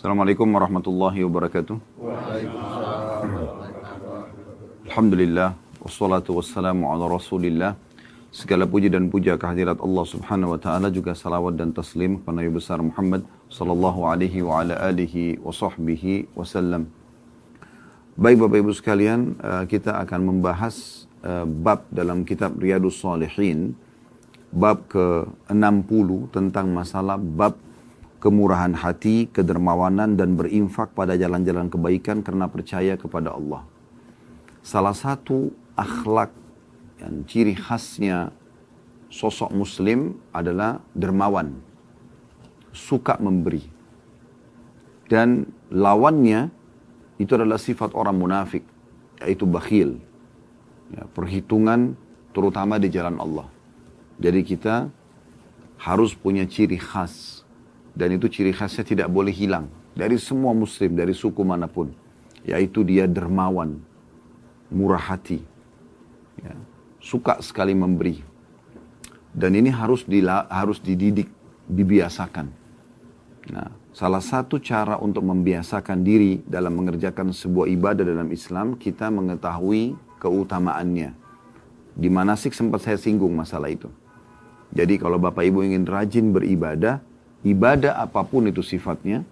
[0.00, 1.76] Assalamualaikum warahmatullahi wabarakatuh.
[4.88, 7.76] Alhamdulillah, wassalatu wassalamu ala rasulillah.
[8.32, 12.48] Segala puji dan puja kehadirat Allah subhanahu wa ta'ala juga salawat dan taslim kepada Nabi
[12.48, 16.88] besar Muhammad sallallahu alaihi wa ala alihi wa sahbihi wasallam.
[18.16, 23.76] Baik Bapak Ibu sekalian, eh, kita akan membahas eh, bab dalam kitab Riyadus Salihin,
[24.48, 27.60] bab ke-60 tentang masalah bab
[28.20, 33.64] kemurahan hati, kedermawanan, dan berinfak pada jalan-jalan kebaikan karena percaya kepada Allah.
[34.60, 36.28] Salah satu akhlak
[37.00, 38.28] yang ciri khasnya
[39.08, 41.56] sosok muslim adalah dermawan,
[42.76, 43.64] suka memberi.
[45.08, 46.52] Dan lawannya
[47.16, 48.62] itu adalah sifat orang munafik,
[49.24, 49.96] yaitu bakhil.
[50.92, 51.96] Ya, perhitungan
[52.36, 53.48] terutama di jalan Allah.
[54.20, 54.92] Jadi kita
[55.80, 57.39] harus punya ciri khas
[57.94, 61.90] dan itu ciri khasnya tidak boleh hilang dari semua muslim, dari suku mana pun.
[62.40, 63.76] Yaitu dia dermawan,
[64.72, 65.44] murah hati,
[66.40, 66.56] ya,
[66.96, 68.24] suka sekali memberi.
[69.30, 71.28] Dan ini harus dila, harus dididik,
[71.68, 72.48] dibiasakan.
[73.52, 79.94] Nah, salah satu cara untuk membiasakan diri dalam mengerjakan sebuah ibadah dalam Islam, kita mengetahui
[80.16, 81.12] keutamaannya.
[81.92, 83.92] Di manasik sempat saya singgung masalah itu.
[84.70, 87.02] Jadi kalau Bapak Ibu ingin rajin beribadah,
[87.46, 89.24] ibadah apa pun itu sifatnya,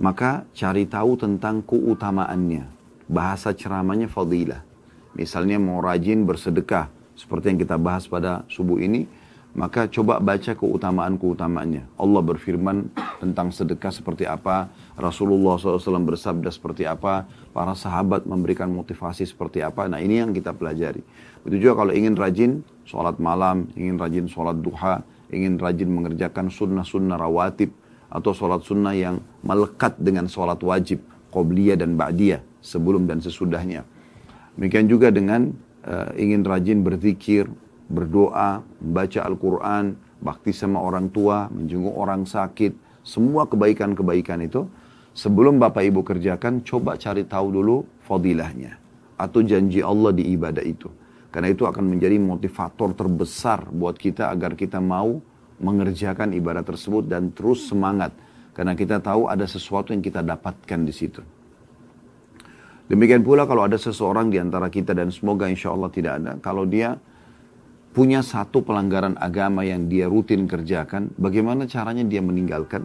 [0.00, 2.64] maka cari tahu tentang keutamaannya.
[3.10, 4.64] Bahasa ceramahnya fadilah.
[5.12, 9.04] Misalnya mau rajin bersedekah, seperti yang kita bahas pada subuh ini,
[9.52, 11.84] maka coba baca keutamaan-keutamaannya.
[12.00, 12.88] Allah berfirman
[13.20, 19.84] tentang sedekah seperti apa, Rasulullah SAW bersabda seperti apa, para sahabat memberikan motivasi seperti apa.
[19.92, 21.04] Nah ini yang kita pelajari.
[21.44, 22.50] Begitu juga kalau ingin rajin
[22.88, 27.72] sholat malam, ingin rajin sholat duha, ingin rajin mengerjakan sunnah-sunnah rawatib
[28.12, 31.00] atau sholat sunnah yang melekat dengan sholat wajib,
[31.32, 33.88] qobliyah dan ba'diyah, sebelum dan sesudahnya.
[34.54, 35.56] Demikian juga dengan
[35.88, 37.48] uh, ingin rajin berzikir,
[37.88, 39.84] berdoa, membaca Al-Quran,
[40.20, 44.68] bakti sama orang tua, menjenguk orang sakit, semua kebaikan-kebaikan itu,
[45.16, 48.78] sebelum Bapak Ibu kerjakan, coba cari tahu dulu fadilahnya.
[49.16, 50.92] Atau janji Allah di ibadah itu.
[51.32, 55.16] Karena itu akan menjadi motivator terbesar buat kita agar kita mau
[55.64, 58.12] mengerjakan ibadah tersebut dan terus semangat.
[58.52, 61.24] Karena kita tahu ada sesuatu yang kita dapatkan di situ.
[62.92, 66.36] Demikian pula kalau ada seseorang di antara kita dan semoga insya Allah tidak ada.
[66.44, 67.00] Kalau dia
[67.96, 72.84] punya satu pelanggaran agama yang dia rutin kerjakan, bagaimana caranya dia meninggalkan?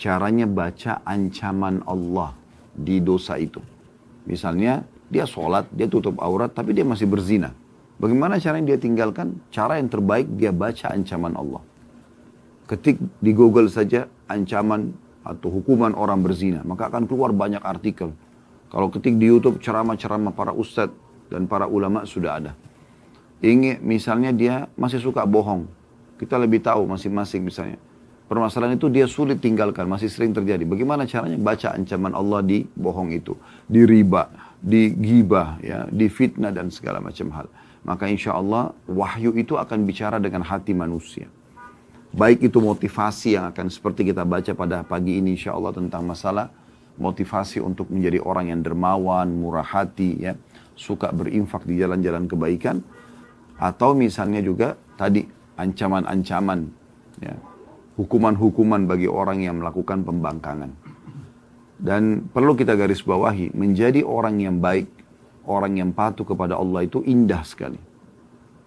[0.00, 2.32] Caranya baca ancaman Allah
[2.72, 3.60] di dosa itu.
[4.24, 7.52] Misalnya dia sholat, dia tutup aurat, tapi dia masih berzina.
[7.96, 9.40] Bagaimana cara yang dia tinggalkan?
[9.48, 11.64] Cara yang terbaik dia baca ancaman Allah.
[12.68, 14.92] Ketik di Google saja ancaman
[15.24, 18.12] atau hukuman orang berzina, maka akan keluar banyak artikel.
[18.68, 20.92] Kalau ketik di YouTube ceramah-ceramah para ustadz
[21.32, 22.52] dan para ulama sudah ada.
[23.40, 25.64] Ingin misalnya dia masih suka bohong.
[26.20, 27.80] Kita lebih tahu masing-masing misalnya.
[28.26, 30.66] Permasalahan itu dia sulit tinggalkan, masih sering terjadi.
[30.66, 31.38] Bagaimana caranya?
[31.38, 33.38] Baca ancaman Allah di bohong itu,
[33.70, 34.26] di riba,
[34.58, 37.46] di gibah, ya, di fitnah dan segala macam hal
[37.86, 41.30] maka insya Allah wahyu itu akan bicara dengan hati manusia.
[42.10, 46.50] Baik itu motivasi yang akan seperti kita baca pada pagi ini insya Allah tentang masalah
[46.98, 50.32] motivasi untuk menjadi orang yang dermawan, murah hati, ya,
[50.74, 52.80] suka berinfak di jalan-jalan kebaikan,
[53.60, 55.28] atau misalnya juga tadi
[55.60, 56.72] ancaman-ancaman,
[57.20, 57.36] ya,
[58.00, 60.72] hukuman-hukuman bagi orang yang melakukan pembangkangan.
[61.76, 64.88] Dan perlu kita garis bawahi, menjadi orang yang baik
[65.46, 67.78] orang yang patuh kepada Allah itu indah sekali.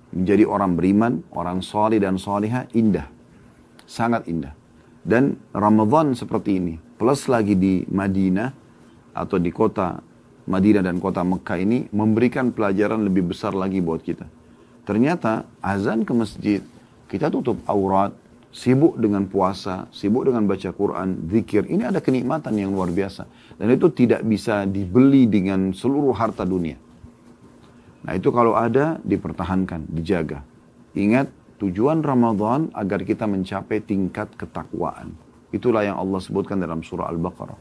[0.09, 3.05] Menjadi orang beriman, orang soleh dan soleha indah.
[3.85, 4.57] Sangat indah.
[5.05, 8.49] Dan Ramadan seperti ini, plus lagi di Madinah
[9.13, 10.01] atau di kota
[10.49, 14.25] Madinah dan kota Mekah ini memberikan pelajaran lebih besar lagi buat kita.
[14.81, 16.61] Ternyata azan ke masjid,
[17.05, 18.09] kita tutup aurat,
[18.49, 21.69] sibuk dengan puasa, sibuk dengan baca Quran, zikir.
[21.69, 23.29] Ini ada kenikmatan yang luar biasa.
[23.57, 26.77] Dan itu tidak bisa dibeli dengan seluruh harta dunia.
[28.05, 30.41] Nah itu kalau ada, dipertahankan, dijaga.
[30.97, 31.29] Ingat,
[31.61, 35.13] tujuan Ramadan agar kita mencapai tingkat ketakwaan.
[35.53, 37.59] Itulah yang Allah sebutkan dalam surah Al-Baqarah.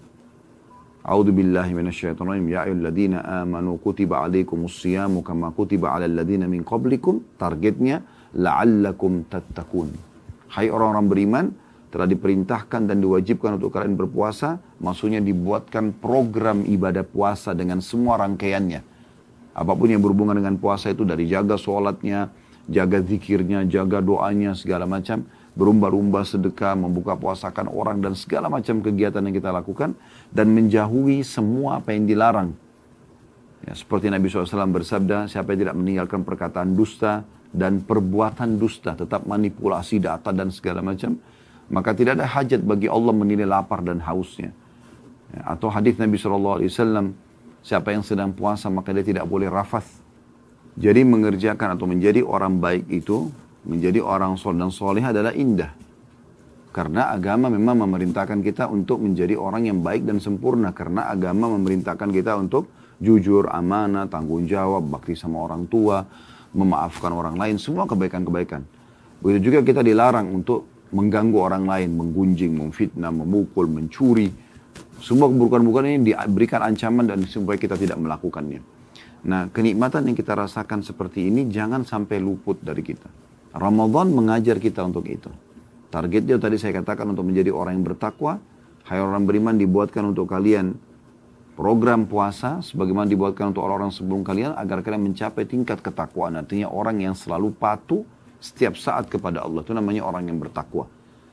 [1.09, 2.49] A'udzu billahi minasyaitonir rajim.
[2.53, 7.25] Ya ayyuhalladzina amanu kutiba alaikumus siyamu kama kutiba alal ladzina min qablikum.
[7.41, 8.05] Targetnya
[8.37, 10.08] la'allakum tattaqun
[10.49, 11.47] Hai orang-orang beriman,
[11.89, 18.81] telah diperintahkan dan diwajibkan untuk kalian berpuasa, maksudnya dibuatkan program ibadah puasa dengan semua rangkaiannya.
[19.57, 22.29] Apa pun yang berhubungan dengan puasa itu dari jaga sholatnya,
[22.69, 25.25] jaga zikirnya, jaga doanya, segala macam,
[25.59, 29.97] berumba-rumba sedekah, membuka puasakan orang dan segala macam kegiatan yang kita lakukan
[30.31, 32.55] dan menjauhi semua apa yang dilarang.
[33.67, 39.25] Ya, seperti Nabi SAW bersabda, siapa yang tidak meninggalkan perkataan dusta dan perbuatan dusta, tetap
[39.25, 41.17] manipulasi data dan segala macam,
[41.69, 44.53] maka tidak ada hajat bagi Allah menilai lapar dan hausnya.
[45.33, 46.65] Ya, atau hadis Nabi SAW,
[47.61, 50.01] siapa yang sedang puasa maka dia tidak boleh rafath.
[50.79, 53.29] Jadi mengerjakan atau menjadi orang baik itu
[53.67, 55.75] menjadi orang soleh dan soleh adalah indah.
[56.71, 60.71] Karena agama memang memerintahkan kita untuk menjadi orang yang baik dan sempurna.
[60.71, 62.71] Karena agama memerintahkan kita untuk
[63.03, 66.07] jujur, amanah, tanggung jawab, bakti sama orang tua,
[66.53, 68.65] memaafkan orang lain, semua kebaikan-kebaikan.
[69.19, 74.33] Begitu juga kita dilarang untuk mengganggu orang lain, menggunjing, memfitnah, memukul, mencuri.
[74.99, 78.63] Semua keburukan-keburukan ini diberikan ancaman dan supaya kita tidak melakukannya.
[79.27, 83.11] Nah, kenikmatan yang kita rasakan seperti ini jangan sampai luput dari kita.
[83.55, 85.31] Ramadan mengajar kita untuk itu.
[85.89, 88.39] Targetnya tadi saya katakan untuk menjadi orang yang bertakwa.
[88.87, 90.77] Hai orang beriman dibuatkan untuk kalian
[91.59, 96.39] program puasa sebagaimana dibuatkan untuk orang-orang sebelum kalian agar kalian mencapai tingkat ketakwaan.
[96.39, 98.07] Artinya orang yang selalu patuh
[98.39, 99.67] setiap saat kepada Allah.
[99.67, 100.87] Itu namanya orang yang bertakwa.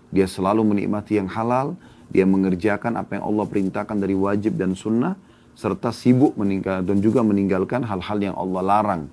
[0.10, 1.78] Dia selalu menikmati yang halal,
[2.10, 5.14] dia mengerjakan apa yang Allah perintahkan dari wajib dan sunnah,
[5.54, 9.04] serta sibuk meninggal dan juga meninggalkan hal-hal yang Allah larang.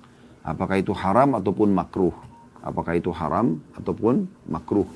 [0.41, 2.33] Apakah itu haram ataupun makruh
[2.63, 4.87] apakah itu haram ataupun makruh.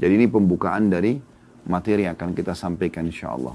[0.00, 1.20] Jadi ini pembukaan dari
[1.68, 3.54] materi yang akan kita sampaikan insya Allah.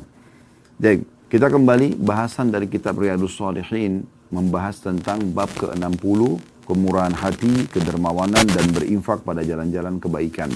[0.77, 8.47] Jadi kita kembali bahasan dari kitab Riyadus Salihin membahas tentang bab ke-60 kemurahan hati, kedermawanan
[8.47, 10.47] dan berinfak pada jalan-jalan kebaikan.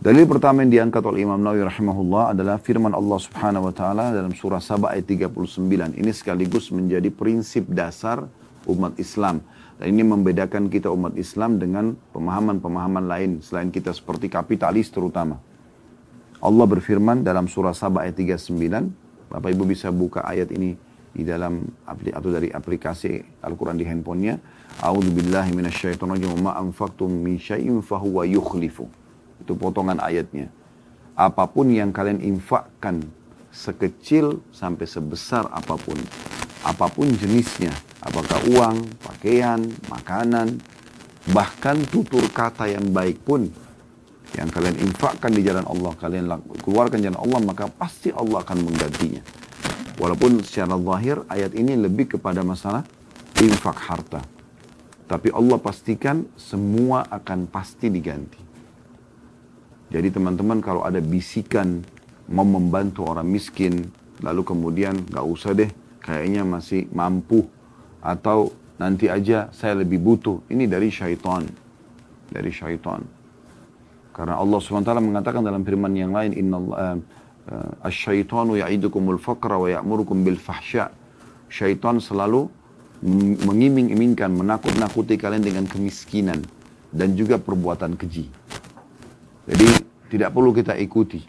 [0.00, 4.32] Dalil pertama yang diangkat oleh Imam Nawawi rahimahullah adalah firman Allah Subhanahu wa taala dalam
[4.32, 5.28] surah Sabah ayat 39.
[6.00, 8.24] Ini sekaligus menjadi prinsip dasar
[8.64, 9.44] umat Islam
[9.76, 15.36] dan ini membedakan kita umat Islam dengan pemahaman-pemahaman lain selain kita seperti kapitalis terutama.
[16.40, 19.04] Allah berfirman dalam surah Sabah ayat 39.
[19.26, 20.78] Bapak Ibu bisa buka ayat ini
[21.16, 24.36] di dalam atau dari aplikasi Al-Quran di handphonenya.
[24.84, 25.56] A'udzu billahi.
[26.36, 28.86] Ma anfaqtum min syai'in fahuwa yukhlifu.
[29.40, 30.52] Itu potongan ayatnya.
[31.16, 33.00] Apa pun yang kalian infakkan
[33.56, 35.96] sekecil sampai sebesar apa pun,
[36.60, 37.72] apa pun jenisnya,
[38.04, 40.60] apakah uang, pakaian, makanan,
[41.32, 43.48] bahkan tutur kata yang baik pun
[44.36, 46.28] yang kalian infakkan di jalan Allah, kalian
[46.60, 49.24] keluarkan jalan Allah, maka pasti Allah akan menggantinya.
[49.96, 52.84] Walaupun secara zahir ayat ini lebih kepada masalah
[53.40, 54.20] infak harta.
[55.08, 58.42] Tapi Allah pastikan semua akan pasti diganti.
[59.88, 61.80] Jadi teman-teman kalau ada bisikan
[62.28, 63.88] mau membantu orang miskin,
[64.20, 65.70] lalu kemudian gak usah deh,
[66.02, 67.46] kayaknya masih mampu
[68.02, 70.44] atau nanti aja saya lebih butuh.
[70.50, 71.46] Ini dari syaitan.
[72.28, 73.00] Dari syaitan.
[74.16, 76.96] Karena Allah SWT mengatakan dalam firman yang lain, Inna uh, uh,
[77.84, 80.88] asyaitanu ya'idukumul faqra wa ya'murukum bil fahsya.
[81.52, 82.48] Syaitan selalu
[83.44, 86.40] mengiming-imingkan, menakut-nakuti kalian dengan kemiskinan
[86.88, 88.32] dan juga perbuatan keji.
[89.44, 89.68] Jadi
[90.08, 91.20] tidak perlu kita ikuti.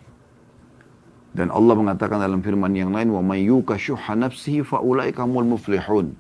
[1.36, 6.16] Dan Allah mengatakan dalam firman yang lain, "Wa may yuka syuhha nafsihi fa ulaika muflihun."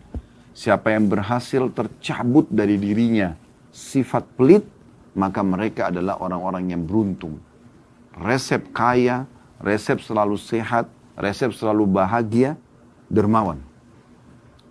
[0.52, 3.34] Siapa yang berhasil tercabut dari dirinya
[3.72, 4.66] sifat pelit,
[5.18, 7.42] maka mereka adalah orang-orang yang beruntung.
[8.14, 9.26] Resep kaya,
[9.58, 10.86] resep selalu sehat,
[11.18, 12.54] resep selalu bahagia,
[13.10, 13.58] dermawan.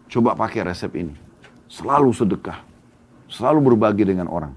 [0.07, 1.15] Coba pakai resep ini.
[1.67, 2.63] Selalu sedekah.
[3.27, 4.55] Selalu berbagi dengan orang.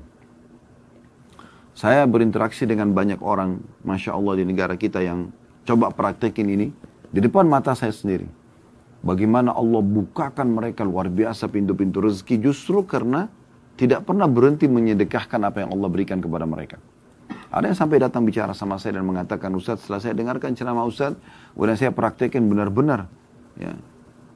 [1.74, 5.34] Saya berinteraksi dengan banyak orang, Masya Allah di negara kita yang
[5.66, 6.70] coba praktekin ini.
[7.10, 8.30] Di depan mata saya sendiri
[9.00, 13.32] Bagaimana Allah bukakan mereka luar biasa pintu-pintu rezeki justru karena
[13.80, 16.76] tidak pernah berhenti menyedekahkan apa yang Allah berikan kepada mereka.
[17.48, 21.16] Ada yang sampai datang bicara sama saya dan mengatakan, Ustaz setelah saya dengarkan ceramah Ustaz,
[21.56, 23.08] kemudian saya praktekin benar-benar.
[23.56, 23.74] Ya,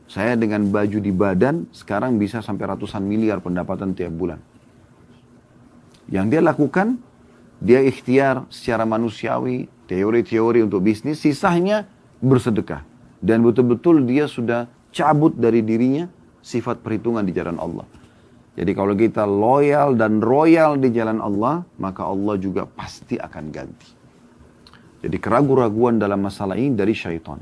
[0.07, 4.39] saya dengan baju di badan sekarang bisa sampai ratusan miliar pendapatan tiap bulan.
[6.07, 6.87] Yang dia lakukan,
[7.59, 11.83] dia ikhtiar secara manusiawi, teori-teori untuk bisnis, sisanya
[12.23, 12.87] bersedekah.
[13.19, 16.07] Dan betul-betul dia sudah cabut dari dirinya
[16.39, 18.02] sifat perhitungan di jalan Allah.
[18.53, 23.89] Jadi kalau kita loyal dan royal di jalan Allah, maka Allah juga pasti akan ganti.
[25.03, 27.41] Jadi keraguan-raguan dalam masalah ini dari syaitan.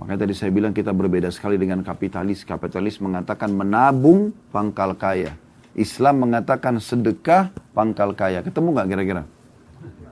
[0.00, 2.42] Makanya tadi saya bilang kita berbeda sekali dengan kapitalis.
[2.42, 5.36] Kapitalis mengatakan menabung pangkal kaya.
[5.76, 8.42] Islam mengatakan sedekah pangkal kaya.
[8.42, 9.22] Ketemu nggak kira-kira?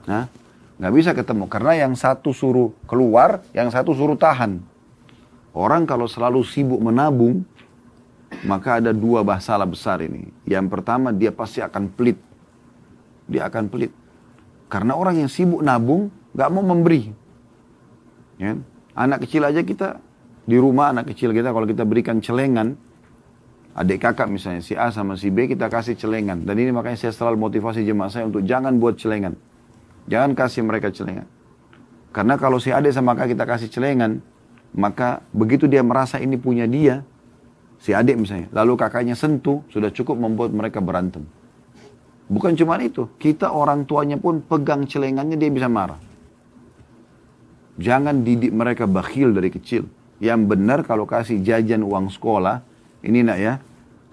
[0.07, 0.29] Nah,
[0.81, 1.45] Nggak bisa ketemu.
[1.45, 4.57] Karena yang satu suruh keluar, yang satu suruh tahan.
[5.53, 7.45] Orang kalau selalu sibuk menabung,
[8.47, 10.31] maka ada dua masalah besar ini.
[10.47, 12.17] Yang pertama dia pasti akan pelit.
[13.27, 13.91] Dia akan pelit.
[14.71, 17.11] Karena orang yang sibuk nabung, gak mau memberi.
[18.39, 18.55] Ya.
[18.95, 19.99] Anak kecil aja kita,
[20.47, 22.75] di rumah anak kecil kita, kalau kita berikan celengan,
[23.75, 26.43] adik kakak misalnya, si A sama si B, kita kasih celengan.
[26.43, 29.35] Dan ini makanya saya selalu motivasi jemaah saya untuk jangan buat celengan.
[30.07, 31.27] Jangan kasih mereka celengan.
[32.11, 34.19] Karena kalau si adik sama kakak kita kasih celengan,
[34.75, 37.03] maka begitu dia merasa ini punya dia,
[37.81, 41.25] si adik misalnya, lalu kakaknya sentuh, sudah cukup membuat mereka berantem.
[42.31, 45.99] Bukan cuma itu, kita orang tuanya pun pegang celengannya dia bisa marah.
[47.81, 49.89] Jangan didik mereka bakhil dari kecil.
[50.21, 52.61] Yang benar kalau kasih jajan uang sekolah,
[53.01, 53.57] ini nak ya,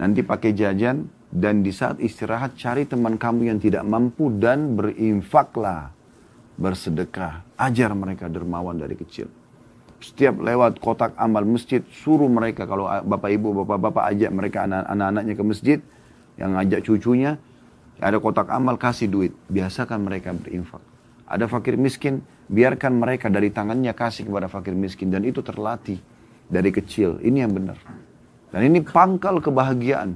[0.01, 5.93] nanti pakai jajan dan di saat istirahat cari teman kamu yang tidak mampu dan berinfaklah,
[6.57, 7.45] bersedekah.
[7.61, 9.29] Ajar mereka dermawan dari kecil.
[9.99, 15.45] Setiap lewat kotak amal masjid, suruh mereka kalau bapak ibu, bapak-bapak ajak mereka anak-anaknya ke
[15.45, 15.79] masjid,
[16.39, 17.35] yang ajak cucunya,
[17.99, 19.35] ada kotak amal, kasih duit.
[19.51, 20.79] Biasakan mereka berinfak.
[21.27, 25.11] Ada fakir miskin, biarkan mereka dari tangannya kasih kepada fakir miskin.
[25.11, 25.99] Dan itu terlatih
[26.47, 27.19] dari kecil.
[27.19, 27.77] Ini yang benar.
[28.55, 30.15] Dan ini pangkal kebahagiaan.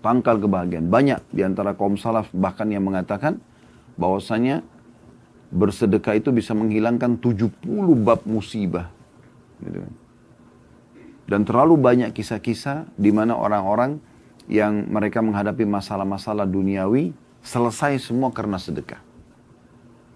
[0.00, 0.88] Pangkal kebahagiaan.
[0.88, 3.36] Banyak di antara kaum salaf bahkan yang mengatakan
[4.00, 4.64] bahwasanya
[5.56, 7.64] bersedekah itu bisa menghilangkan 70
[8.04, 8.92] bab musibah.
[9.64, 9.80] Gitu.
[11.26, 13.98] Dan terlalu banyak kisah-kisah di mana orang-orang
[14.46, 17.10] yang mereka menghadapi masalah-masalah duniawi
[17.42, 19.02] selesai semua karena sedekah.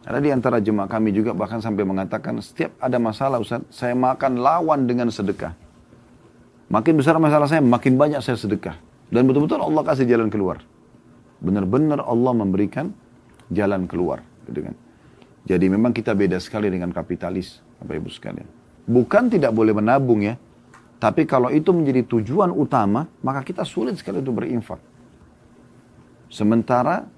[0.06, 4.38] Ada di antara jemaah kami juga bahkan sampai mengatakan setiap ada masalah Ustaz, saya makan
[4.38, 5.52] lawan dengan sedekah.
[6.70, 8.78] Makin besar masalah saya, makin banyak saya sedekah.
[9.11, 10.62] Dan betul-betul Allah kasih jalan keluar.
[11.42, 12.94] Benar-benar Allah memberikan
[13.50, 14.23] jalan keluar.
[14.47, 14.75] Gitu kan.
[15.49, 18.49] Jadi memang kita beda sekali dengan kapitalis, Bapak Ibu sekalian.
[18.85, 20.37] Bukan tidak boleh menabung ya,
[21.00, 24.76] tapi kalau itu menjadi tujuan utama, maka kita sulit sekali untuk berinfak.
[26.28, 27.09] Sementara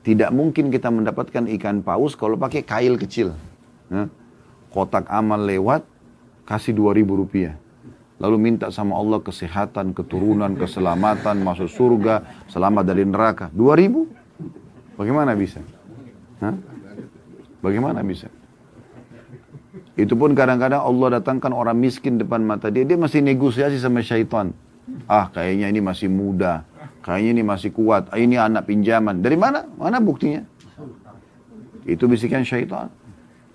[0.00, 3.36] tidak mungkin kita mendapatkan ikan paus kalau pakai kail kecil.
[3.92, 4.08] Nah,
[4.72, 5.84] kotak amal lewat,
[6.48, 7.54] kasih 2000 rupiah.
[8.20, 13.52] Lalu minta sama Allah kesehatan, keturunan, keselamatan, masuk surga, selamat dari neraka.
[13.52, 14.96] 2000?
[14.96, 15.60] Bagaimana bisa?
[16.40, 16.56] Hah?
[17.60, 18.28] Bagaimana bisa?
[19.94, 24.56] Itu pun kadang-kadang Allah datangkan orang miskin depan mata dia, dia masih negosiasi sama syaitan.
[25.06, 26.64] Ah, kayaknya ini masih muda.
[27.00, 28.08] Kayaknya ini masih kuat.
[28.10, 29.20] Ah, ini anak pinjaman.
[29.20, 29.68] Dari mana?
[29.76, 30.42] Mana buktinya?
[31.84, 32.88] Itu bisikan syaitan.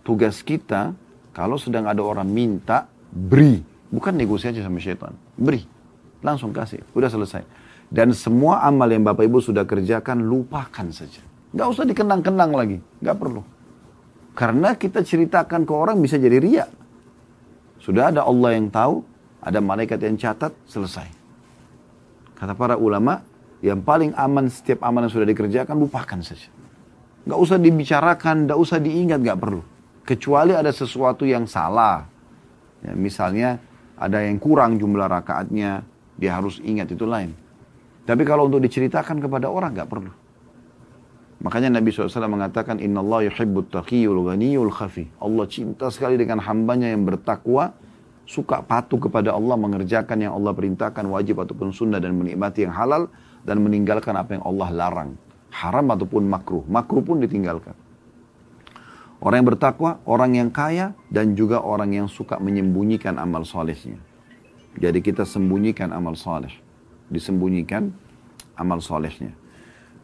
[0.05, 0.93] Tugas kita,
[1.33, 3.61] kalau sedang ada orang minta, beri.
[3.89, 5.13] Bukan negosiasi sama syaitan.
[5.37, 5.65] Beri.
[6.21, 6.81] Langsung kasih.
[6.93, 7.45] Udah selesai.
[7.89, 11.21] Dan semua amal yang Bapak Ibu sudah kerjakan, lupakan saja.
[11.53, 12.77] Gak usah dikenang-kenang lagi.
[13.01, 13.54] Gak perlu.
[14.35, 16.69] Karena kita ceritakan ke orang bisa jadi riak.
[17.79, 18.99] Sudah ada Allah yang tahu,
[19.39, 21.07] ada malaikat yang catat, selesai.
[22.35, 23.23] Kata para ulama,
[23.63, 26.51] yang paling aman setiap amal yang sudah dikerjakan, lupakan saja.
[27.23, 29.63] Gak usah dibicarakan, gak usah diingat, gak perlu.
[30.03, 32.03] Kecuali ada sesuatu yang salah.
[32.83, 33.57] Ya, misalnya,
[33.95, 35.87] ada yang kurang jumlah rakaatnya,
[36.19, 37.31] dia harus ingat itu lain.
[38.03, 40.24] Tapi kalau untuk diceritakan kepada orang, gak perlu.
[41.45, 45.13] Makanya Nabi SAW mengatakan, Inna Allah yuhibbut taqiyul ghaniyul khafi.
[45.21, 47.69] Allah cinta sekali dengan hambanya yang bertakwa,
[48.25, 53.13] suka patuh kepada Allah, mengerjakan yang Allah perintahkan, wajib ataupun sunnah, dan menikmati yang halal,
[53.45, 55.11] dan meninggalkan apa yang Allah larang.
[55.53, 56.65] Haram ataupun makruh.
[56.65, 57.77] Makruh pun ditinggalkan.
[59.21, 64.01] Orang yang bertakwa, orang yang kaya, dan juga orang yang suka menyembunyikan amal solehnya.
[64.81, 66.51] Jadi kita sembunyikan amal soleh.
[67.13, 67.93] Disembunyikan
[68.57, 69.44] amal solehnya.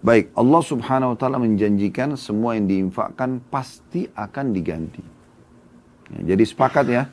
[0.01, 5.05] Baik, Allah subhanahu wa ta'ala menjanjikan semua yang diinfakkan pasti akan diganti.
[6.09, 7.05] Ya, jadi sepakat ya,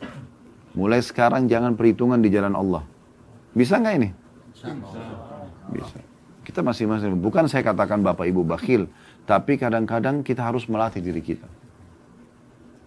[0.72, 2.80] mulai sekarang jangan perhitungan di jalan Allah.
[3.52, 4.08] Bisa nggak ini?
[5.76, 6.00] Bisa.
[6.40, 8.88] Kita masing-masing, bukan saya katakan Bapak Ibu bakhil,
[9.28, 11.44] tapi kadang-kadang kita harus melatih diri kita.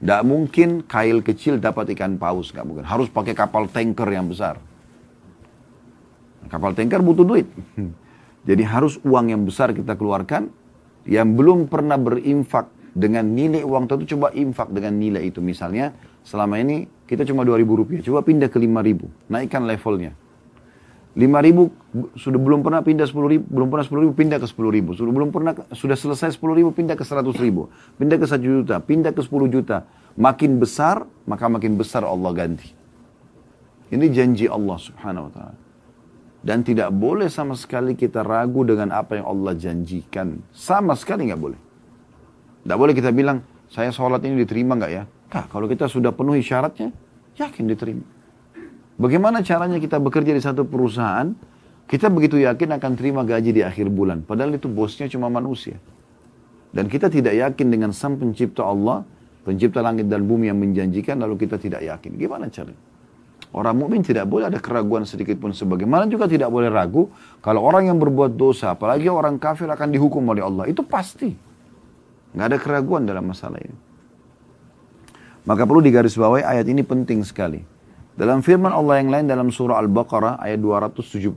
[0.02, 2.90] Tidak mungkin kail kecil dapat ikan paus, nggak mungkin.
[2.90, 4.58] Harus pakai kapal tanker yang besar.
[6.50, 7.46] Kapal tanker butuh duit.
[8.42, 10.50] Jadi harus uang yang besar kita keluarkan,
[11.06, 15.40] yang belum pernah berinfak dengan nilai uang tertentu, coba infak dengan nilai itu.
[15.40, 15.96] Misalnya,
[16.26, 20.12] selama ini kita cuma 2000 rupiah, coba pindah ke 5000, naikkan levelnya.
[21.12, 24.90] 5000 sudah belum pernah pindah 10 ribu, belum pernah 10 ribu pindah ke 10 ribu,
[24.96, 27.68] sudah belum pernah sudah selesai 10 ribu pindah ke 100 ribu,
[28.00, 29.84] pindah ke 1 juta, pindah ke 10 juta.
[30.16, 32.72] Makin besar, maka makin besar Allah ganti.
[33.92, 35.61] Ini janji Allah subhanahu wa ta'ala.
[36.42, 40.42] Dan tidak boleh sama sekali kita ragu dengan apa yang Allah janjikan.
[40.50, 41.60] Sama sekali nggak boleh.
[42.66, 45.06] Tidak boleh kita bilang, saya sholat ini diterima nggak ya?
[45.06, 46.90] Nah, kalau kita sudah penuhi syaratnya,
[47.38, 48.06] yakin diterima.
[48.98, 51.30] Bagaimana caranya kita bekerja di satu perusahaan,
[51.86, 54.26] kita begitu yakin akan terima gaji di akhir bulan.
[54.26, 55.78] Padahal itu bosnya cuma manusia.
[56.74, 59.06] Dan kita tidak yakin dengan sang pencipta Allah,
[59.46, 62.18] pencipta langit dan bumi yang menjanjikan, lalu kita tidak yakin.
[62.18, 62.91] Gimana caranya?
[63.52, 67.12] Orang mukmin tidak boleh ada keraguan sedikit pun sebagaimana juga tidak boleh ragu
[67.44, 70.72] kalau orang yang berbuat dosa, apalagi orang kafir akan dihukum oleh Allah.
[70.72, 71.36] Itu pasti.
[72.32, 73.76] Nggak ada keraguan dalam masalah ini.
[75.44, 77.60] Maka perlu digarisbawahi ayat ini penting sekali.
[78.16, 81.36] Dalam firman Allah yang lain dalam surah Al-Baqarah ayat 272,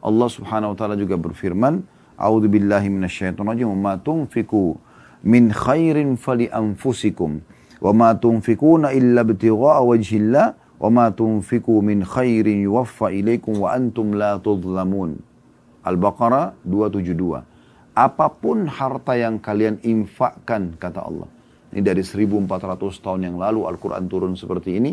[0.00, 1.84] Allah Subhanahu wa taala juga berfirman,
[2.20, 4.76] A'udzu billahi minasyaitonir rajim, "Ma tunfiqu
[5.24, 7.44] min khairin fali anfusikum
[7.80, 10.46] wa ma tunfiquna illa ibtigha'a wajhillah
[11.12, 15.20] tunfiqu min khairin yuwaffa ilaikum wa antum la tudlamun."
[15.84, 17.44] Al-Baqarah 272.
[17.96, 21.28] Apa pun harta yang kalian infakkan, kata Allah.
[21.70, 24.92] Ini dari 1400 tahun yang lalu Al-Quran turun seperti ini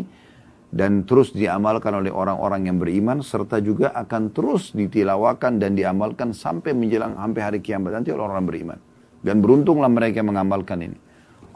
[0.68, 6.76] dan terus diamalkan oleh orang-orang yang beriman serta juga akan terus ditilawakan dan diamalkan sampai
[6.76, 8.78] menjelang sampai hari kiamat nanti oleh orang beriman.
[9.24, 10.98] Dan beruntunglah mereka yang mengamalkan ini.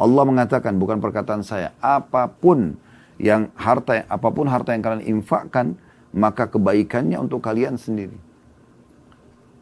[0.01, 2.75] Allah mengatakan bukan perkataan saya, apa pun
[3.23, 5.79] yang harta apa pun harta yang kalian infakkan
[6.11, 8.19] maka kebaikannya untuk kalian sendiri.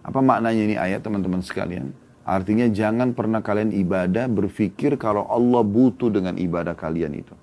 [0.00, 1.92] Apa maknanya ini ayat teman-teman sekalian?
[2.24, 7.36] Artinya jangan pernah kalian ibadah berpikir kalau Allah butuh dengan ibadah kalian itu.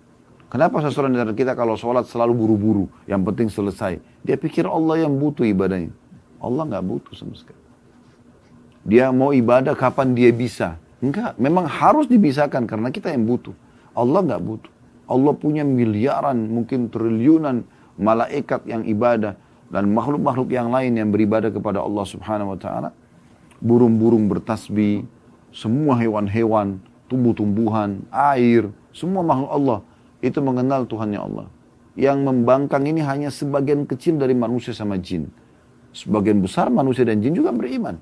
[0.47, 3.99] Kenapa seseorang dari kita kalau sholat selalu buru-buru, yang penting selesai.
[4.23, 5.91] Dia pikir Allah yang butuh ibadahnya.
[6.39, 7.59] Allah nggak butuh sama sekali.
[8.87, 10.79] Dia mau ibadah kapan dia bisa.
[11.03, 13.53] Enggak, memang harus dibisakan karena kita yang butuh.
[13.91, 14.71] Allah nggak butuh.
[15.07, 17.63] Allah punya miliaran, mungkin triliunan
[17.97, 19.39] malaikat yang ibadah
[19.71, 22.89] dan makhluk-makhluk yang lain yang beribadah kepada Allah Subhanahu wa taala.
[23.57, 25.07] Burung-burung bertasbih,
[25.49, 26.77] semua hewan-hewan,
[27.09, 29.79] tumbuh-tumbuhan, air, semua makhluk Allah
[30.21, 31.47] itu mengenal Tuhannya Allah.
[31.97, 35.33] Yang membangkang ini hanya sebagian kecil dari manusia sama jin.
[35.97, 37.97] Sebagian besar manusia dan jin juga beriman.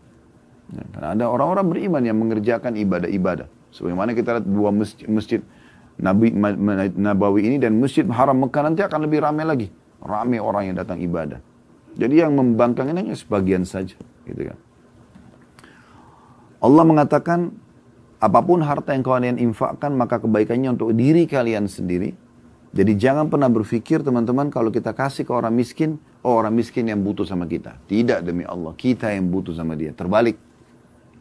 [0.76, 3.48] Ya, karena ada orang-orang beriman yang mengerjakan ibadah-ibadah.
[3.72, 5.40] Sebagaimana kita lihat dua masjid, masjid
[5.96, 6.36] Nabi
[6.96, 9.68] Nabawi ini dan Masjid Haram Mekah nanti akan lebih ramai lagi.
[10.04, 11.40] Ramai orang yang datang ibadah.
[11.96, 13.96] Jadi yang membangkang ini hanya sebagian saja.
[14.28, 14.58] Gitu kan.
[16.60, 17.40] Allah mengatakan
[18.16, 22.16] Apa pun harta yang kalian infakkan maka kebaikannya untuk diri kalian sendiri.
[22.76, 27.00] Jadi jangan pernah berpikir teman-teman kalau kita kasih ke orang miskin, oh orang miskin yang
[27.00, 27.80] butuh sama kita.
[27.86, 29.94] Tidak demi Allah, kita yang butuh sama dia.
[29.94, 30.36] Terbalik.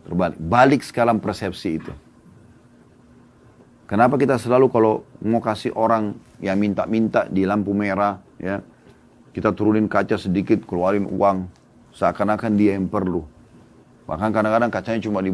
[0.07, 0.39] Terbalik.
[0.39, 1.93] Balik sekarang persepsi itu.
[3.85, 8.65] Kenapa kita selalu kalau mau kasih orang yang minta-minta di lampu merah, ya
[9.37, 11.45] kita turunin kaca sedikit, keluarin uang,
[11.93, 13.29] seakan-akan dia yang perlu.
[14.09, 15.33] Bahkan kadang-kadang kacanya cuma di,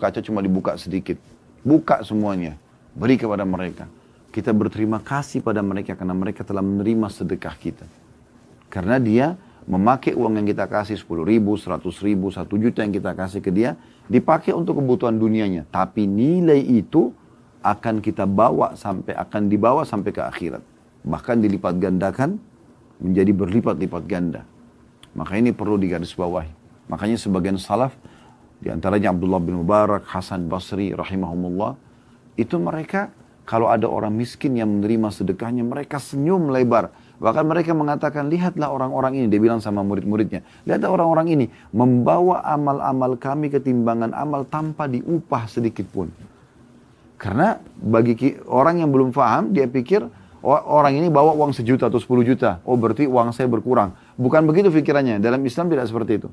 [0.00, 1.20] kaca cuma dibuka sedikit.
[1.60, 2.56] Buka semuanya.
[2.96, 3.88] Beri kepada mereka.
[4.32, 7.86] Kita berterima kasih pada mereka karena mereka telah menerima sedekah kita.
[8.72, 13.12] Karena dia memakai uang yang kita kasih 10 ribu, 100 ribu, 1 juta yang kita
[13.16, 13.76] kasih ke dia,
[14.08, 15.64] dipakai untuk kebutuhan dunianya.
[15.72, 17.14] Tapi nilai itu
[17.64, 20.60] akan kita bawa sampai, akan dibawa sampai ke akhirat.
[21.08, 22.36] Bahkan dilipat gandakan
[23.00, 24.44] menjadi berlipat-lipat ganda.
[25.16, 26.52] Maka ini perlu digarisbawahi.
[26.92, 27.96] Makanya sebagian salaf,
[28.60, 31.80] di antaranya Abdullah bin Mubarak, Hasan Basri, rahimahumullah,
[32.36, 33.08] itu mereka
[33.44, 36.92] kalau ada orang miskin yang menerima sedekahnya, mereka senyum lebar.
[37.20, 39.26] Bahkan mereka mengatakan, lihatlah orang-orang ini.
[39.28, 45.88] Dia bilang sama murid-muridnya, lihatlah orang-orang ini membawa amal-amal kami ketimbangan amal tanpa diupah sedikit
[45.92, 46.08] pun.
[47.24, 50.04] Karena bagi orang yang belum paham, dia pikir
[50.44, 52.60] orang ini bawa uang sejuta atau sepuluh juta.
[52.68, 53.96] Oh berarti uang saya berkurang.
[54.20, 55.24] Bukan begitu pikirannya.
[55.24, 56.28] Dalam Islam tidak seperti itu.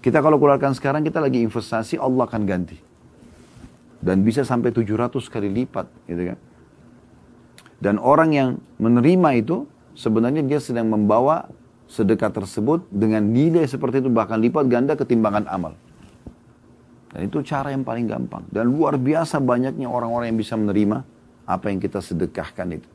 [0.00, 2.80] Kita kalau keluarkan sekarang kita lagi investasi Allah akan ganti.
[4.00, 6.38] Dan bisa sampai 700 kali lipat gitu kan.
[7.76, 8.48] Dan orang yang
[8.80, 11.52] menerima itu sebenarnya dia sedang membawa
[11.84, 15.76] sedekah tersebut dengan nilai seperti itu bahkan lipat ganda ketimbangan amal.
[17.14, 18.42] Dan itu cara yang paling gampang.
[18.50, 21.06] Dan luar biasa banyaknya orang-orang yang bisa menerima
[21.46, 22.90] apa yang kita sedekahkan itu.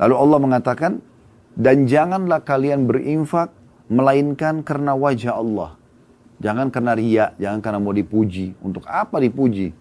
[0.00, 0.92] Lalu Allah mengatakan,
[1.52, 3.52] dan janganlah kalian berinfak
[3.92, 5.76] melainkan karena wajah Allah.
[6.40, 8.56] Jangan karena ria, jangan karena mau dipuji.
[8.64, 9.74] Untuk apa dipuji?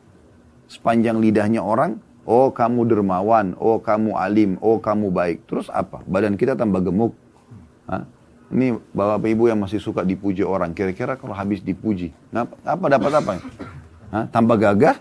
[0.68, 5.48] Sepanjang lidahnya orang, oh kamu dermawan, oh kamu alim, oh kamu baik.
[5.48, 6.04] Terus apa?
[6.04, 7.16] Badan kita tambah gemuk.
[7.88, 8.04] Hah?
[8.48, 10.72] Ini bapak ibu yang masih suka dipuji orang.
[10.72, 12.16] Kira-kira kalau habis dipuji,
[12.64, 13.32] apa dapat apa?
[14.08, 14.26] Hah?
[14.32, 14.96] Tambah gagah,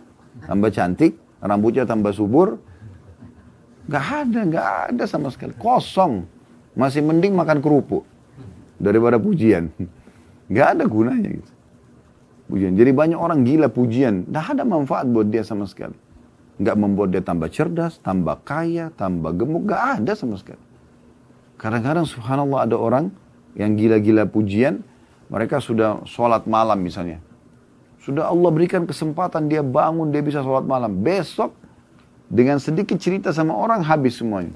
[0.51, 2.59] tambah cantik, rambutnya tambah subur.
[3.87, 5.55] Gak ada, gak ada sama sekali.
[5.55, 6.27] Kosong.
[6.75, 8.03] Masih mending makan kerupuk
[8.83, 9.71] daripada pujian.
[10.55, 11.53] Gak ada gunanya gitu.
[12.51, 12.75] Pujian.
[12.75, 14.27] Jadi banyak orang gila pujian.
[14.27, 15.95] Tidak ada manfaat buat dia sama sekali.
[16.59, 19.71] Gak membuat dia tambah cerdas, tambah kaya, tambah gemuk.
[19.71, 20.61] Gak ada sama sekali.
[21.57, 23.09] Kadang-kadang subhanallah ada orang
[23.57, 24.85] yang gila-gila pujian.
[25.27, 27.19] Mereka sudah sholat malam misalnya.
[27.99, 31.03] Sudah Allah berikan kesempatan dia bangun, dia bisa sholat malam.
[31.03, 31.51] Besok
[32.31, 34.55] dengan sedikit cerita sama orang habis semuanya.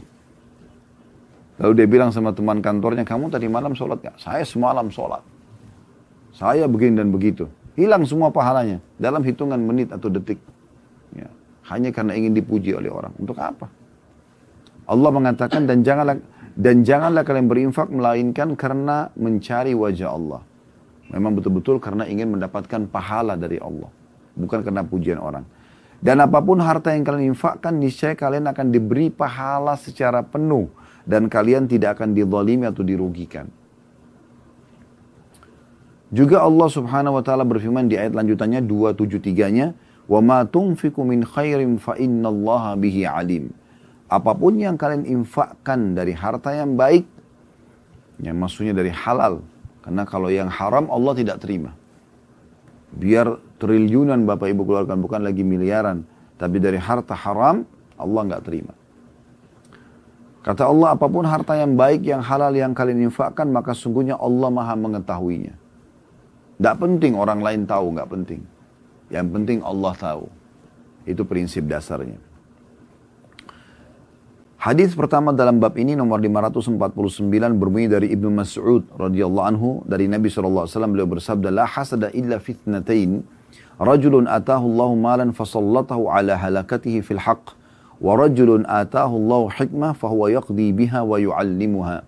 [1.58, 4.16] Lalu dia bilang sama teman kantornya, kamu tadi malam sholat gak?
[4.22, 5.20] Saya semalam sholat.
[6.30, 7.50] Saya begini dan begitu.
[7.74, 10.38] Hilang semua pahalanya dalam hitungan menit atau detik.
[11.12, 11.26] Ya.
[11.68, 13.12] Hanya karena ingin dipuji oleh orang.
[13.18, 13.66] Untuk apa?
[14.88, 16.18] Allah mengatakan dan janganlah
[16.58, 20.42] dan janganlah kalian berinfak melainkan karena mencari wajah Allah.
[21.10, 23.90] Memang betul-betul karena ingin mendapatkan pahala dari Allah.
[24.38, 25.42] Bukan karena pujian orang.
[26.00, 30.72] Dan apa pun harta yang kalian infakkan, niscaya kalian akan diberi pahala secara penuh
[31.04, 33.52] dan kalian tidak akan dizalimi atau dirugikan.
[36.10, 39.76] Juga Allah Subhanahu wa taala berfirman di ayat lanjutannya 273-nya,
[40.10, 43.54] "Wa ma tunfiqu min khairin fa innallaha bihi alim."
[44.11, 47.07] Apa pun yang kalian infakkan dari harta yang baik,
[48.18, 49.38] yang maksudnya dari halal,
[49.87, 51.79] karena kalau yang haram Allah tidak terima.
[52.90, 56.03] Biar triliunan Bapak Ibu keluarkan, bukan lagi miliaran,
[56.35, 57.62] tapi dari harta haram
[57.94, 58.75] Allah nggak terima.
[60.40, 64.49] Kata Allah, apa pun harta yang baik, yang halal, yang kalian infakkan, maka sungguhnya Allah
[64.49, 65.55] maha mengetahuinya.
[66.57, 68.40] Tidak penting orang lain tahu, nggak penting.
[69.12, 70.25] Yang penting Allah tahu.
[71.05, 72.30] Itu prinsip dasarnya.
[74.61, 76.92] Hadis pertama dalam bab ini nomor 549
[77.57, 83.25] berbunyi dari Ibnu Mas'ud radhiyallahu anhu dari Nabi SAW beliau bersabda la hasada illa fitnatain.
[83.81, 87.57] Rajulun atahu Allah malan fasallatahu ala halakatihi fil haqq
[88.05, 92.05] wa rajulun atahu Allah hikmah fahuwa yaqdi biha wa yuallimuha.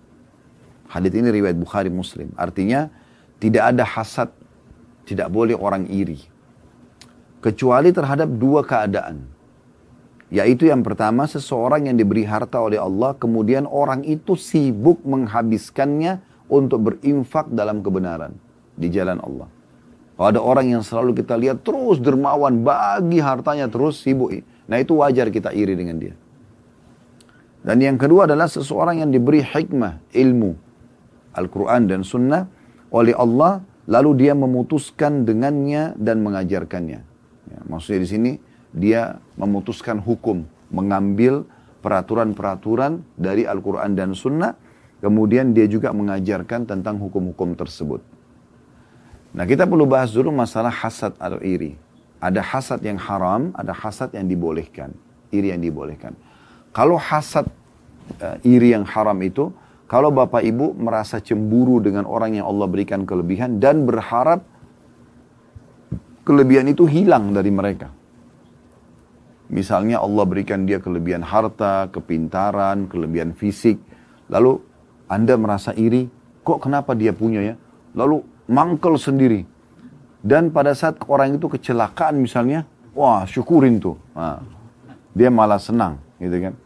[0.93, 2.29] Hadis ini riwayat Bukhari Muslim.
[2.37, 2.93] Artinya
[3.41, 4.29] tidak ada hasad
[5.09, 6.21] tidak boleh orang iri.
[7.41, 9.32] Kecuali terhadap dua keadaan.
[10.33, 16.89] Yaitu yang pertama seseorang yang diberi harta oleh Allah kemudian orang itu sibuk menghabiskannya untuk
[16.89, 18.33] berinfak dalam kebenaran
[18.73, 19.45] di jalan Allah.
[20.17, 24.33] Kalau ada orang yang selalu kita lihat terus dermawan bagi hartanya terus sibuk
[24.65, 26.17] Nah itu wajar kita iri dengan dia.
[27.63, 30.51] Dan yang kedua adalah seseorang yang diberi hikmah, ilmu,
[31.37, 32.49] Al-Quran dan Sunnah
[32.91, 36.99] oleh Allah, lalu dia memutuskan dengannya dan mengajarkannya.
[37.47, 38.31] Ya, maksudnya di sini
[38.73, 41.45] dia memutuskan hukum, mengambil
[41.85, 44.57] peraturan-peraturan dari Al-Quran dan Sunnah,
[44.99, 48.01] kemudian dia juga mengajarkan tentang hukum-hukum tersebut.
[49.33, 51.77] Nah kita perlu bahas dulu masalah hasad atau iri.
[52.23, 54.95] Ada hasad yang haram, ada hasad yang dibolehkan.
[55.33, 56.15] Iri yang dibolehkan.
[56.71, 57.45] Kalau hasad
[58.21, 59.51] uh, iri yang haram itu,
[59.91, 64.41] kalau bapak ibu merasa cemburu dengan orang yang Allah berikan kelebihan dan berharap
[66.23, 67.91] kelebihan itu hilang dari mereka.
[69.53, 73.77] Misalnya Allah berikan dia kelebihan harta, kepintaran, kelebihan fisik.
[74.25, 74.57] Lalu
[75.05, 76.09] Anda merasa iri,
[76.41, 77.55] kok kenapa dia punya ya?
[77.93, 79.45] Lalu mangkel sendiri.
[80.25, 82.65] Dan pada saat orang itu kecelakaan misalnya,
[82.97, 83.93] wah syukurin tuh.
[84.17, 84.41] Nah,
[85.13, 86.57] dia malah senang gitu kan.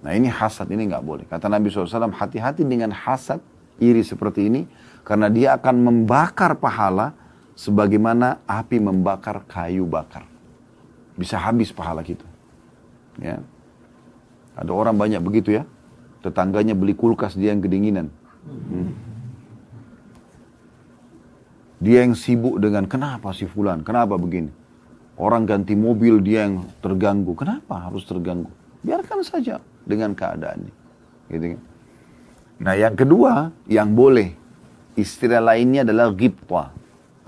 [0.00, 1.28] Nah ini hasad, ini nggak boleh.
[1.28, 3.44] Kata Nabi SAW, hati-hati dengan hasad
[3.76, 4.64] iri seperti ini.
[5.04, 7.12] Karena dia akan membakar pahala
[7.52, 10.24] sebagaimana api membakar kayu bakar.
[11.18, 12.29] Bisa habis pahala kita.
[13.20, 13.44] Ya.
[14.56, 15.64] Ada orang banyak begitu ya.
[16.20, 18.12] Tetangganya beli kulkas, dia yang kedinginan.
[18.44, 18.92] Hmm.
[21.80, 24.52] Dia yang sibuk dengan kenapa si fulan, kenapa begini.
[25.16, 27.32] Orang ganti mobil dia yang terganggu.
[27.36, 28.52] Kenapa harus terganggu?
[28.84, 30.72] Biarkan saja dengan keadaannya.
[31.28, 31.60] Gitu kan?
[32.60, 34.36] Nah yang kedua, yang boleh.
[34.96, 36.72] Istilah lainnya adalah ghibta.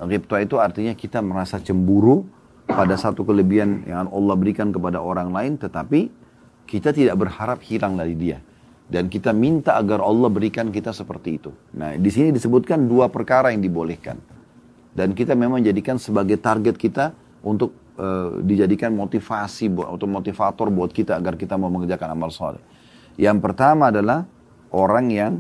[0.03, 2.29] Ghibta itu artinya kita merasa cemburu
[2.67, 5.59] pada satu kelebihan yang Allah berikan kepada orang lain.
[5.59, 6.01] Tetapi
[6.67, 8.39] kita tidak berharap hilang dari dia.
[8.93, 11.51] Dan kita minta agar Allah berikan kita seperti itu.
[11.73, 14.21] Nah di sini disebutkan dua perkara yang dibolehkan.
[14.93, 21.17] Dan kita memang jadikan sebagai target kita untuk uh, dijadikan motivasi atau motivator buat kita
[21.17, 22.61] agar kita mau mengerjakan amal soleh.
[23.17, 24.29] Yang pertama adalah
[24.69, 25.33] orang yang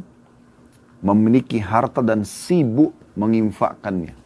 [1.04, 4.21] memiliki harta dan sibuk menginfakkannya.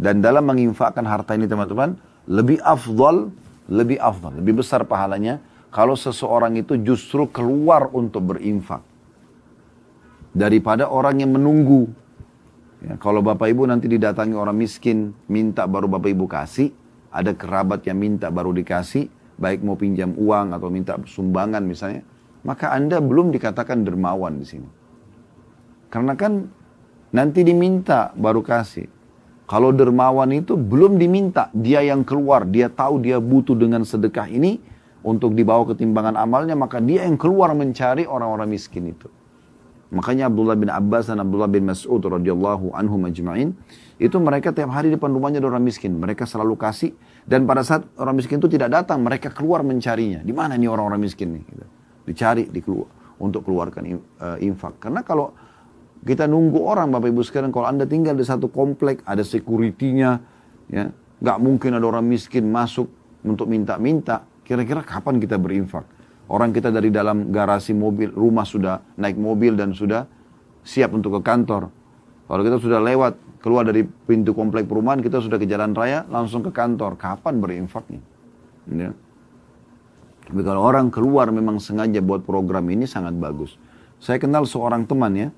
[0.00, 3.28] Dan dalam menginfakkan harta ini teman-teman, lebih afdal,
[3.68, 8.80] lebih afdal, lebih besar pahalanya kalau seseorang itu justru keluar untuk berinfak.
[10.32, 11.90] Daripada orang yang menunggu
[12.80, 16.72] Ya, kalau Bapak Ibu nanti didatangi orang miskin, minta baru Bapak Ibu kasih,
[17.12, 22.00] ada kerabat yang minta baru dikasih, baik mau pinjam uang atau minta sumbangan misalnya,
[22.40, 24.68] maka Anda belum dikatakan dermawan di sini.
[25.92, 26.48] Karena kan
[27.12, 28.88] nanti diminta baru kasih.
[29.50, 34.62] Kalau dermawan itu belum diminta, dia yang keluar, dia tahu dia butuh dengan sedekah ini
[35.02, 39.10] untuk dibawa ke timbangan amalnya, maka dia yang keluar mencari orang-orang miskin itu.
[39.90, 43.58] Makanya Abdullah bin Abbas dan Abdullah bin Mas'ud radhiyallahu anhu majma'in
[43.98, 45.98] itu mereka tiap hari depan rumahnya ada orang miskin.
[45.98, 46.94] Mereka selalu kasih
[47.26, 50.22] dan pada saat orang miskin itu tidak datang, mereka keluar mencarinya.
[50.22, 51.42] Di mana nih orang-orang miskin nih?
[51.42, 51.66] Gitu.
[52.06, 52.86] Dicari, dikeluar
[53.18, 53.82] untuk keluarkan
[54.22, 54.78] uh, infak.
[54.78, 55.34] Karena kalau
[56.00, 60.10] kita nunggu orang Bapak Ibu sekalian, kalau Anda tinggal di satu komplek, ada security-nya,
[60.72, 60.88] ya,
[61.20, 62.88] nggak mungkin ada orang miskin masuk
[63.20, 64.24] untuk minta-minta.
[64.40, 65.84] Kira-kira kapan kita berinfak?
[66.30, 70.08] Orang kita dari dalam garasi mobil, rumah sudah naik mobil dan sudah
[70.64, 71.68] siap untuk ke kantor.
[72.30, 76.40] Kalau kita sudah lewat, keluar dari pintu komplek perumahan, kita sudah ke jalan raya, langsung
[76.46, 76.94] ke kantor.
[76.94, 78.00] Kapan berinfaknya?
[78.70, 78.94] Ya.
[80.30, 83.58] Tapi kalau orang keluar memang sengaja buat program ini sangat bagus.
[83.98, 85.28] Saya kenal seorang teman ya,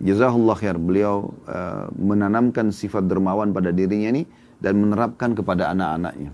[0.00, 4.24] Jazahullah khair, beliau uh, menanamkan sifat dermawan pada dirinya ini
[4.62, 6.32] dan menerapkan kepada anak-anaknya.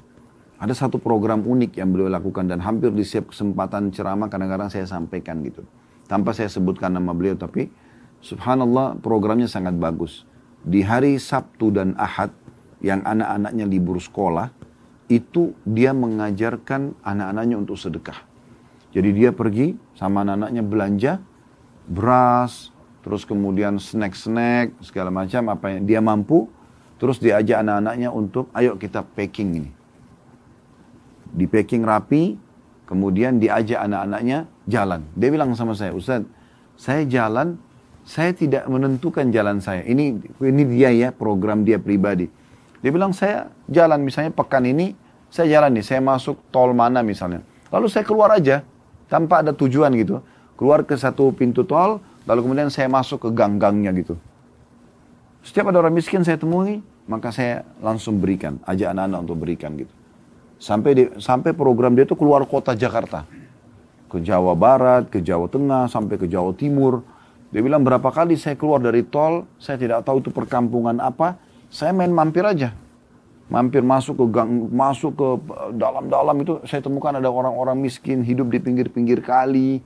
[0.59, 4.87] Ada satu program unik yang beliau lakukan dan hampir di setiap kesempatan ceramah kadang-kadang saya
[4.91, 5.63] sampaikan gitu.
[6.11, 7.71] Tanpa saya sebutkan nama beliau tapi
[8.19, 10.27] subhanallah programnya sangat bagus.
[10.67, 12.35] Di hari Sabtu dan Ahad
[12.83, 14.51] yang anak-anaknya libur sekolah
[15.07, 18.19] itu dia mengajarkan anak-anaknya untuk sedekah.
[18.91, 21.13] Jadi dia pergi sama anak-anaknya belanja
[21.87, 22.75] beras,
[23.09, 26.45] terus kemudian snack-snack segala macam apa yang dia mampu,
[27.01, 29.71] terus diajak anak-anaknya untuk ayo kita packing ini
[31.33, 32.37] di packing rapi,
[32.89, 35.05] kemudian diajak anak-anaknya jalan.
[35.13, 36.25] Dia bilang sama saya, Ustaz,
[36.79, 37.61] saya jalan,
[38.09, 39.85] saya tidak menentukan jalan saya.
[39.85, 42.31] Ini ini dia ya, program dia pribadi.
[42.81, 44.95] Dia bilang, saya jalan misalnya pekan ini,
[45.29, 47.43] saya jalan nih, saya masuk tol mana misalnya.
[47.69, 48.65] Lalu saya keluar aja,
[49.11, 50.23] tanpa ada tujuan gitu.
[50.59, 54.21] Keluar ke satu pintu tol, lalu kemudian saya masuk ke gang-gangnya gitu.
[55.41, 59.95] Setiap ada orang miskin saya temui, maka saya langsung berikan, ajak anak-anak untuk berikan gitu.
[60.61, 63.25] Sampai di, sampai program dia itu keluar kota Jakarta.
[64.13, 67.01] Ke Jawa Barat, ke Jawa Tengah, sampai ke Jawa Timur.
[67.49, 71.41] Dia bilang berapa kali saya keluar dari tol, saya tidak tahu itu perkampungan apa,
[71.73, 72.77] saya main mampir aja.
[73.49, 75.29] Mampir masuk ke gang, masuk ke
[75.81, 79.81] dalam-dalam itu saya temukan ada orang-orang miskin hidup di pinggir-pinggir kali.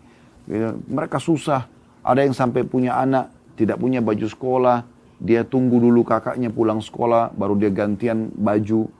[0.50, 1.70] Ya, mereka susah.
[2.02, 4.78] Ada yang sampai punya anak, tidak punya baju sekolah.
[5.22, 8.90] Dia tunggu dulu kakaknya pulang sekolah, baru dia gantian baju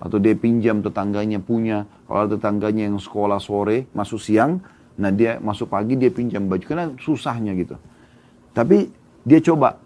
[0.00, 1.84] atau dia pinjam tetangganya punya.
[2.08, 4.60] Kalau tetangganya yang sekolah sore, masuk siang,
[4.96, 6.64] nah dia masuk pagi dia pinjam baju.
[6.64, 7.76] Karena susahnya gitu.
[8.56, 8.88] Tapi
[9.20, 9.76] dia coba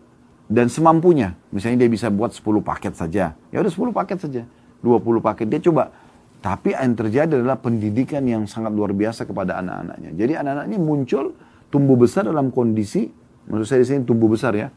[0.46, 1.34] dan semampunya.
[1.50, 3.34] Misalnya dia bisa buat 10 paket saja.
[3.50, 4.42] Ya udah 10 paket saja.
[4.82, 5.90] 20 paket dia coba.
[6.40, 10.10] Tapi yang terjadi adalah pendidikan yang sangat luar biasa kepada anak-anaknya.
[10.16, 11.36] Jadi anak-anaknya muncul
[11.70, 13.08] tumbuh besar dalam kondisi,
[13.46, 14.68] maksud saya di sini tumbuh besar ya,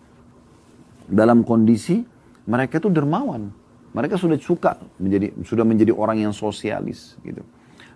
[1.09, 2.05] dalam kondisi
[2.47, 3.51] mereka itu dermawan.
[3.93, 7.45] Mereka sudah suka menjadi sudah menjadi orang yang sosialis gitu.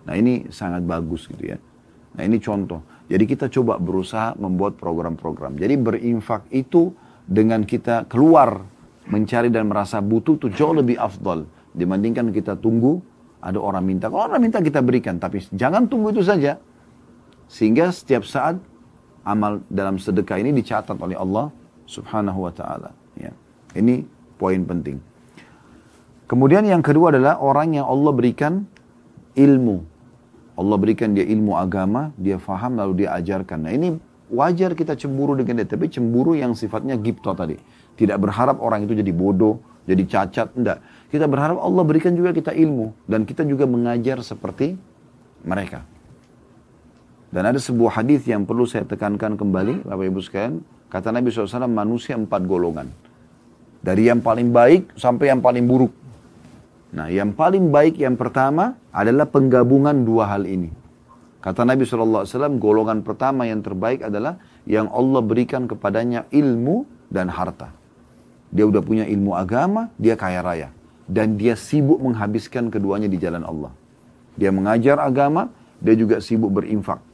[0.06, 1.58] Nah ini sangat bagus gitu ya.
[2.14, 2.86] Nah ini contoh.
[3.10, 5.58] Jadi kita coba berusaha membuat program-program.
[5.58, 6.94] Jadi berinfak itu
[7.26, 8.62] dengan kita keluar
[9.08, 13.00] mencari dan merasa butuh itu jauh lebih afdal dibandingkan kita tunggu
[13.38, 14.06] ada orang minta.
[14.10, 16.58] Kalau orang minta kita berikan, tapi jangan tunggu itu saja.
[17.48, 18.60] Sehingga setiap saat
[19.28, 21.52] amal dalam sedekah ini dicatat oleh Allah
[21.84, 23.32] Subhanahu wa taala, ya.
[23.76, 24.00] Ini
[24.40, 24.96] poin penting.
[26.28, 28.64] Kemudian yang kedua adalah orang yang Allah berikan
[29.36, 29.84] ilmu.
[30.58, 33.68] Allah berikan dia ilmu agama, dia faham lalu dia ajarkan.
[33.68, 33.96] Nah ini
[34.28, 37.56] wajar kita cemburu dengan dia, tapi cemburu yang sifatnya gipto tadi.
[37.96, 40.84] Tidak berharap orang itu jadi bodoh, jadi cacat, enggak.
[41.08, 44.76] Kita berharap Allah berikan juga kita ilmu dan kita juga mengajar seperti
[45.46, 45.86] mereka.
[47.28, 50.64] Dan ada sebuah hadis yang perlu saya tekankan kembali, Bapak Ibu sekalian.
[50.88, 52.88] Kata Nabi SAW, manusia empat golongan.
[53.84, 55.92] Dari yang paling baik sampai yang paling buruk.
[56.96, 60.72] Nah, yang paling baik yang pertama adalah penggabungan dua hal ini.
[61.44, 62.24] Kata Nabi SAW,
[62.56, 67.70] golongan pertama yang terbaik adalah yang Allah berikan kepadanya ilmu dan harta.
[68.48, 70.68] Dia udah punya ilmu agama, dia kaya raya.
[71.04, 73.72] Dan dia sibuk menghabiskan keduanya di jalan Allah.
[74.40, 77.07] Dia mengajar agama, dia juga sibuk berinfak.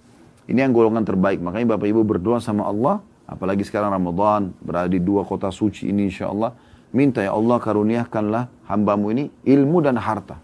[0.45, 1.41] Ini yang golongan terbaik.
[1.41, 6.13] Makanya Bapak Ibu berdoa sama Allah, apalagi sekarang Ramadan, berada di dua kota suci ini
[6.13, 6.53] insya Allah
[6.95, 10.39] Minta ya Allah karuniakanlah hambamu ini ilmu dan harta.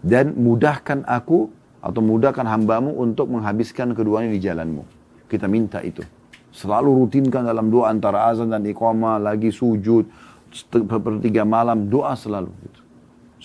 [0.00, 1.52] Dan mudahkan aku
[1.84, 4.88] atau mudahkan hambamu untuk menghabiskan keduanya di jalanmu.
[5.28, 6.00] Kita minta itu.
[6.48, 10.08] Selalu rutinkan dalam doa antara azan dan iqamah, lagi sujud,
[10.48, 12.48] sepertiga malam, doa selalu.
[12.64, 12.80] Gitu.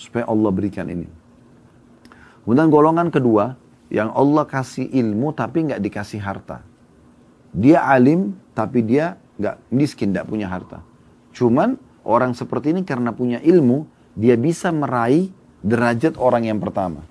[0.08, 1.04] Supaya Allah berikan ini.
[2.48, 3.60] Kemudian golongan kedua,
[3.92, 6.62] yang Allah kasih ilmu tapi nggak dikasih harta.
[7.54, 10.82] Dia alim tapi dia nggak miskin, nggak punya harta.
[11.36, 13.82] Cuman Orang seperti ini karena punya ilmu,
[14.14, 15.26] dia bisa meraih
[15.66, 17.02] derajat orang yang pertama.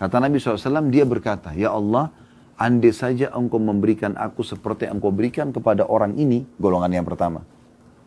[0.00, 2.08] Kata Nabi SAW, dia berkata, Ya Allah,
[2.56, 7.44] andai saja engkau memberikan aku seperti engkau berikan kepada orang ini, golongan yang pertama.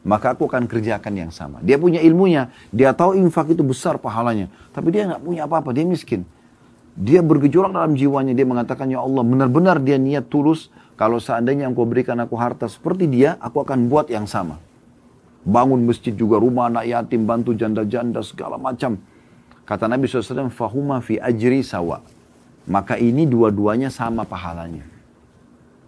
[0.01, 1.61] Maka aku akan kerjakan yang sama.
[1.61, 4.49] Dia punya ilmunya, dia tahu infak itu besar pahalanya.
[4.73, 6.25] Tapi dia nggak punya apa-apa, dia miskin.
[6.95, 10.67] Dia bergejolak dalam jiwanya, dia mengatakan, Ya Allah, benar-benar dia niat tulus,
[10.99, 14.59] kalau seandainya engkau berikan aku harta seperti dia, aku akan buat yang sama.
[15.41, 18.99] Bangun masjid juga, rumah anak yatim, bantu janda-janda, segala macam.
[19.63, 22.03] Kata Nabi SAW, Fahuma fi ajri sawa.
[22.67, 24.85] Maka ini dua-duanya sama pahalanya.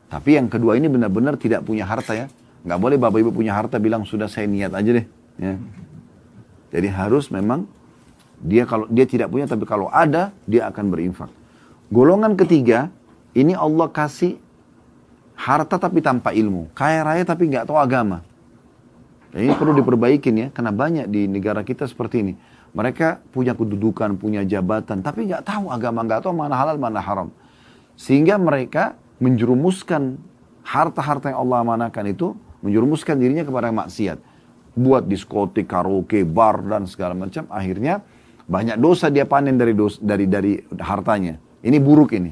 [0.10, 2.28] Tapi yang kedua ini benar-benar tidak punya harta ya.
[2.64, 5.06] Nggak boleh bapak ibu punya harta bilang sudah saya niat aja deh.
[5.42, 5.58] Ya.
[6.74, 7.66] Jadi harus memang
[8.44, 11.32] dia kalau dia tidak punya tapi kalau ada dia akan berinfak.
[11.88, 12.92] Golongan ketiga
[13.34, 14.38] ini Allah kasih
[15.34, 18.22] harta tapi tanpa ilmu, kaya raya tapi nggak tahu agama.
[19.34, 22.34] Ini perlu diperbaikin ya, karena banyak di negara kita seperti ini.
[22.78, 27.34] Mereka punya kedudukan, punya jabatan, tapi nggak tahu agama, nggak tahu mana halal, mana haram.
[27.98, 30.22] Sehingga mereka menjerumuskan
[30.62, 34.22] harta-harta yang Allah amanahkan itu, menjerumuskan dirinya kepada maksiat.
[34.78, 37.50] Buat diskotik, karaoke, bar, dan segala macam.
[37.50, 38.06] Akhirnya
[38.44, 41.40] banyak dosa dia panen dari dosa, dari dari hartanya.
[41.64, 42.32] Ini buruk ini.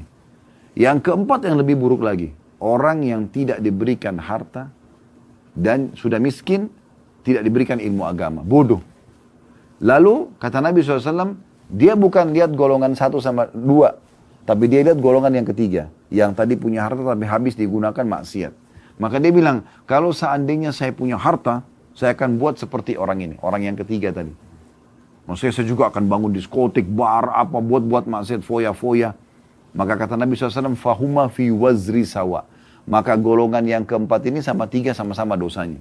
[0.76, 2.32] Yang keempat yang lebih buruk lagi.
[2.62, 4.70] Orang yang tidak diberikan harta
[5.52, 6.70] dan sudah miskin,
[7.26, 8.40] tidak diberikan ilmu agama.
[8.46, 8.80] Bodoh.
[9.82, 11.34] Lalu kata Nabi SAW,
[11.66, 13.98] dia bukan lihat golongan satu sama dua,
[14.46, 18.54] tapi dia lihat golongan yang ketiga, yang tadi punya harta tapi habis digunakan maksiat.
[19.02, 21.66] Maka dia bilang, kalau seandainya saya punya harta,
[21.98, 24.30] saya akan buat seperti orang ini, orang yang ketiga tadi.
[25.26, 29.14] Maksudnya saya juga akan bangun diskotik, bar, apa, buat-buat maksiat, foya-foya.
[29.72, 32.44] Maka kata Nabi SAW, fahuma fi wazri sawa.
[32.84, 35.78] Maka golongan yang keempat ini sama tiga sama-sama dosanya.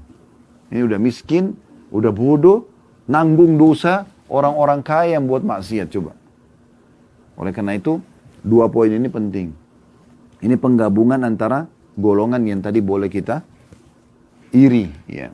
[0.70, 1.58] Ini udah miskin,
[1.90, 2.70] udah bodoh,
[3.10, 6.14] nanggung dosa orang-orang kaya yang buat maksiat coba.
[7.36, 7.98] Oleh karena itu,
[8.46, 9.50] dua poin ini penting.
[10.42, 11.66] Ini penggabungan antara
[11.98, 13.42] golongan yang tadi boleh kita
[14.54, 14.88] iri.
[15.10, 15.34] Ya.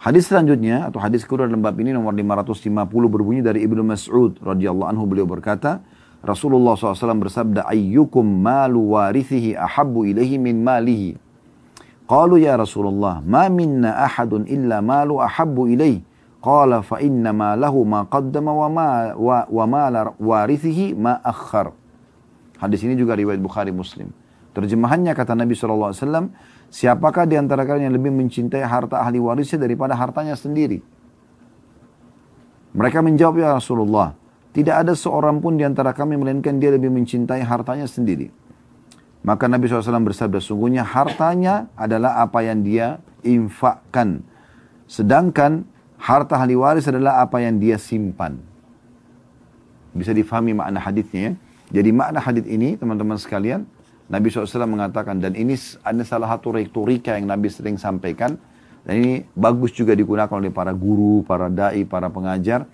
[0.00, 4.88] Hadis selanjutnya atau hadis kedua dalam bab ini nomor 550 berbunyi dari Ibnu Mas'ud radhiyallahu
[4.88, 5.84] anhu beliau berkata,
[6.24, 11.20] Rasulullah SAW bersabda, ayyukum malu warithihi ahabbu ilaihi min malihi.
[12.08, 16.00] Qalu ya Rasulullah, ma minna ahadun illa malu ahabbu ilaihi.
[16.40, 19.84] Qala fa inna ma lahu ma qaddama wa ma wa, wa ma
[20.16, 21.76] warithihi ma akhar.
[22.56, 24.08] Hadis ini juga riwayat Bukhari Muslim.
[24.56, 26.32] Terjemahannya kata Nabi SAW,
[26.70, 30.80] siapakah di antara kalian yang lebih mencintai harta ahli warisnya daripada hartanya sendiri?
[32.70, 34.14] Mereka menjawab, ya Rasulullah,
[34.54, 38.30] tidak ada seorang pun di antara kami melainkan dia lebih mencintai hartanya sendiri.
[39.20, 44.24] Maka Nabi SAW bersabda, sungguhnya hartanya adalah apa yang dia infakkan.
[44.88, 45.68] Sedangkan
[46.00, 48.40] harta ahli waris adalah apa yang dia simpan.
[49.92, 51.32] Bisa difahami makna hadisnya ya.
[51.70, 53.68] Jadi makna hadis ini teman-teman sekalian,
[54.10, 55.54] Nabi SAW mengatakan dan ini
[55.86, 58.34] ada salah satu retorika yang Nabi sering sampaikan
[58.82, 62.66] dan ini bagus juga digunakan oleh para guru, para dai, para pengajar.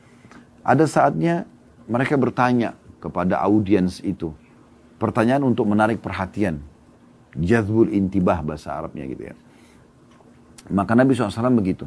[0.65, 1.45] Ada saatnya
[1.85, 2.73] mereka bertanya
[3.05, 4.33] kepada audiens itu.
[4.97, 6.65] Pertanyaan untuk menarik perhatian.
[7.37, 9.37] Jazbul intibah bahasa Arabnya gitu ya.
[10.73, 11.85] Maka Nabi SAW begitu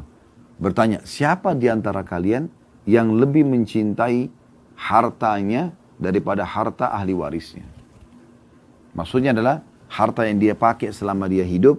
[0.62, 2.46] bertanya, siapa di antara kalian
[2.86, 4.30] yang lebih mencintai
[4.78, 7.79] hartanya daripada harta ahli warisnya?
[8.94, 11.78] Maksudnya adalah harta yang dia pakai selama dia hidup,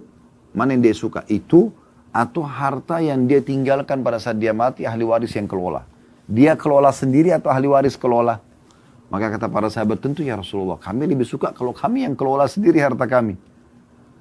[0.56, 1.72] mana yang dia suka itu
[2.12, 5.84] atau harta yang dia tinggalkan pada saat dia mati ahli waris yang kelola.
[6.28, 8.40] Dia kelola sendiri atau ahli waris kelola?
[9.12, 12.80] Maka kata para sahabat tentu ya Rasulullah kami lebih suka kalau kami yang kelola sendiri
[12.80, 13.36] harta kami.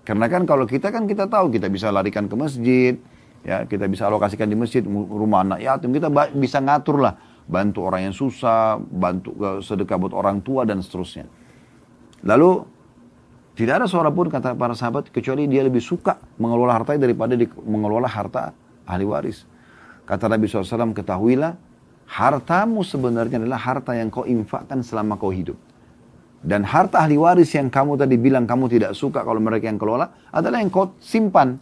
[0.03, 2.99] Karena kan kalau kita kan kita tahu kita bisa larikan ke masjid,
[3.41, 7.17] Ya, kita bisa alokasikan di masjid, rumah anak yatim, kita bisa ngatur lah.
[7.49, 9.33] Bantu orang yang susah, bantu
[9.65, 11.25] sedekah buat orang tua dan seterusnya.
[12.21, 12.61] Lalu
[13.61, 17.45] tidak ada seorang pun kata para sahabat kecuali dia lebih suka mengelola hartanya daripada di,
[17.61, 18.57] mengelola harta
[18.89, 19.45] ahli waris.
[20.09, 21.53] Kata Nabi SAW, ketahuilah
[22.09, 25.61] hartamu sebenarnya adalah harta yang kau infakkan selama kau hidup.
[26.41, 30.09] Dan harta ahli waris yang kamu tadi bilang kamu tidak suka kalau mereka yang kelola
[30.33, 31.61] adalah yang kau simpan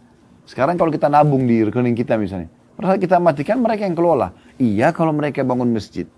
[0.50, 4.34] sekarang kalau kita nabung di rekening kita misalnya, pada kita matikan mereka yang kelola.
[4.58, 6.10] Iya kalau mereka bangun masjid.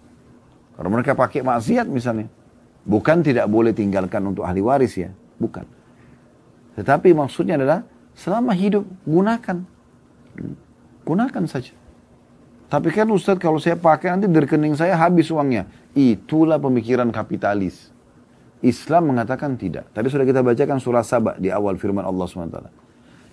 [0.73, 2.33] Kalau mereka pakai maksiat misalnya.
[2.83, 5.13] Bukan tidak boleh tinggalkan untuk ahli waris ya.
[5.37, 5.69] Bukan.
[6.79, 7.85] Tetapi maksudnya adalah
[8.17, 9.65] selama hidup gunakan.
[11.03, 11.75] Gunakan saja.
[12.73, 15.69] Tapi kan Ustadz kalau saya pakai nanti di rekening saya habis uangnya.
[15.93, 17.93] Itulah pemikiran kapitalis.
[18.65, 19.91] Islam mengatakan tidak.
[19.93, 22.59] Tadi sudah kita bacakan surah Sabah di awal firman Allah SWT.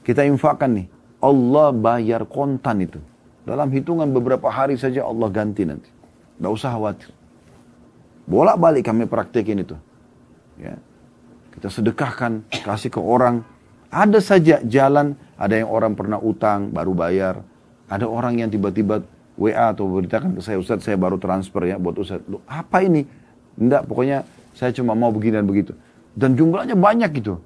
[0.04, 0.88] Kita infakkan nih.
[1.24, 3.00] Allah bayar kontan itu.
[3.48, 5.88] Dalam hitungan beberapa hari saja Allah ganti nanti.
[6.36, 7.14] Tidak usah khawatir.
[8.28, 9.78] Bolak-balik kami praktekin itu.
[10.60, 10.76] Ya.
[11.60, 13.44] Kita sedekahkan, kasih ke orang.
[13.92, 17.44] Ada saja jalan, ada yang orang pernah utang, baru bayar.
[17.92, 19.04] Ada orang yang tiba-tiba
[19.36, 22.24] WA atau beritakan ke saya, Ustaz saya baru transfer ya buat Ustaz.
[22.32, 23.04] Loh, apa ini?
[23.60, 24.24] Enggak, pokoknya
[24.56, 25.76] saya cuma mau begini dan begitu.
[26.16, 27.44] Dan jumlahnya banyak gitu.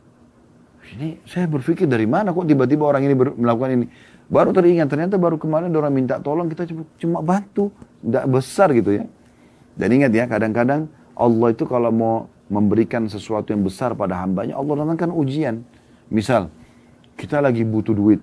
[0.93, 3.85] Ini saya berpikir dari mana kok tiba-tiba orang ini melakukan ini.
[4.29, 7.73] Baru teringat, ternyata baru kemarin orang minta tolong, kita cuma, cuma bantu.
[8.05, 9.09] Enggak besar gitu ya.
[9.73, 10.85] Dan ingat ya, kadang-kadang
[11.17, 15.65] Allah itu kalau mau memberikan sesuatu yang besar pada hambanya, Allah datangkan ujian.
[16.13, 16.53] Misal,
[17.17, 18.21] kita lagi butuh duit,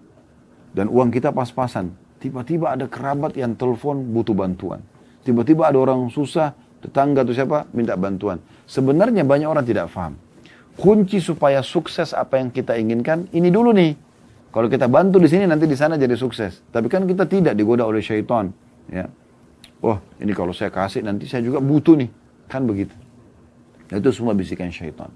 [0.70, 1.90] dan uang kita pas-pasan.
[2.22, 4.78] Tiba-tiba ada kerabat yang telepon butuh bantuan.
[5.26, 8.38] Tiba-tiba ada orang susah, tetangga atau siapa minta bantuan.
[8.70, 10.14] Sebenarnya banyak orang tidak paham.
[10.78, 13.98] Kunci supaya sukses apa yang kita inginkan, ini dulu nih.
[14.50, 16.62] Kalau kita bantu di sini, nanti di sana jadi sukses.
[16.70, 18.50] Tapi kan kita tidak digoda oleh syaitan.
[18.90, 19.06] Ya.
[19.80, 22.10] Wah, ini kalau saya kasih, nanti saya juga butuh nih.
[22.50, 22.92] Kan begitu.
[23.90, 25.10] Itu semua bisikan syaitan.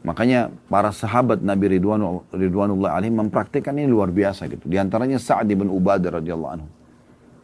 [0.00, 4.64] Makanya para sahabat Nabi Ridwan, Ridwanullah alaih mempraktikkan ini luar biasa gitu.
[4.64, 6.68] Di antaranya Sa'ad bin Ubadah radhiyallahu anhu.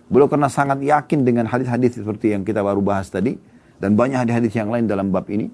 [0.08, 3.36] Beliau karena sangat yakin dengan hadis-hadis seperti yang kita baru bahas tadi
[3.76, 5.52] dan banyak hadis-hadis yang lain dalam bab ini.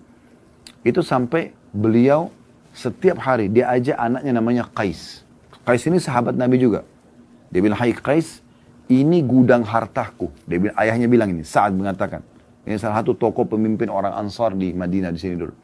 [0.87, 2.31] Itu sampai beliau
[2.71, 5.27] setiap hari dia ajak anaknya namanya Qais.
[5.67, 6.87] Qais ini sahabat Nabi juga.
[7.51, 8.39] Dia bilang, "Hai Qais,
[8.87, 12.32] ini gudang hartaku." Dia bilang, ayahnya bilang ini, Sa'ad mengatakan.
[12.63, 15.55] Ini salah satu tokoh pemimpin orang Ansar di Madinah di sini dulu.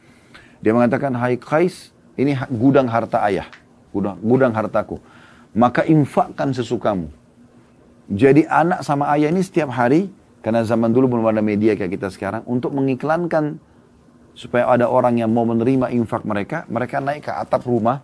[0.58, 3.46] Dia mengatakan, hai Qais, ini gudang harta ayah.
[3.94, 4.98] Gudang, gudang hartaku.
[5.54, 7.06] Maka infakkan sesukamu.
[8.10, 10.10] Jadi anak sama ayah ini setiap hari,
[10.42, 13.62] karena zaman dulu belum ada media kayak kita sekarang, untuk mengiklankan
[14.34, 18.02] supaya ada orang yang mau menerima infak mereka, mereka naik ke atap rumah,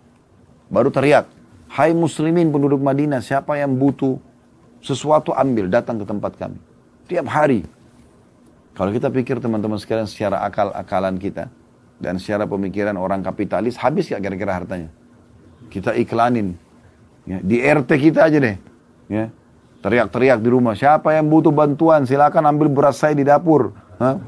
[0.71, 1.27] baru teriak,
[1.75, 4.23] Hai muslimin penduduk Madinah, siapa yang butuh
[4.79, 6.55] sesuatu ambil, datang ke tempat kami.
[7.11, 7.67] Tiap hari.
[8.75, 11.47] Kalau kita pikir teman-teman sekalian secara akal-akalan kita,
[12.03, 14.91] dan secara pemikiran orang kapitalis habis gak kira-kira hartanya?
[15.71, 16.59] Kita iklanin.
[17.25, 18.57] Ya, di RT kita aja deh.
[19.09, 19.33] Ya,
[19.81, 20.77] teriak-teriak di rumah.
[20.77, 23.73] Siapa yang butuh bantuan silakan ambil beras saya di dapur.
[23.97, 24.21] Hah?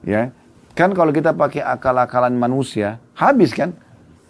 [0.00, 0.32] Ya,
[0.72, 3.76] kan kalau kita pakai akal-akalan manusia habis kan?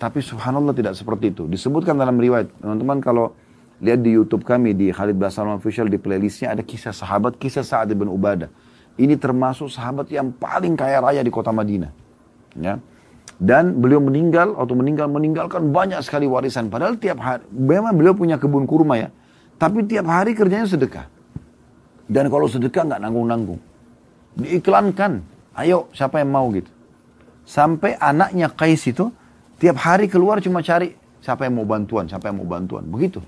[0.00, 1.44] Tapi subhanallah tidak seperti itu.
[1.46, 2.48] Disebutkan dalam riwayat.
[2.58, 3.36] Teman-teman kalau
[3.80, 7.96] lihat di YouTube kami di Khalid Basalam Official di playlistnya ada kisah sahabat, kisah Sa'ad
[7.96, 8.52] bin Ubadah.
[9.00, 11.88] Ini termasuk sahabat yang paling kaya raya di kota Madinah.
[12.60, 12.76] Ya.
[13.40, 16.68] Dan beliau meninggal atau meninggal meninggalkan banyak sekali warisan.
[16.68, 19.08] Padahal tiap hari, memang beliau punya kebun kurma ya.
[19.56, 21.08] Tapi tiap hari kerjanya sedekah.
[22.04, 23.60] Dan kalau sedekah nggak nanggung-nanggung.
[24.36, 25.24] Diiklankan.
[25.56, 26.68] Ayo siapa yang mau gitu.
[27.48, 29.08] Sampai anaknya Kais itu
[29.56, 30.92] tiap hari keluar cuma cari
[31.24, 32.84] siapa yang mau bantuan, siapa yang mau bantuan.
[32.84, 33.24] Begitu.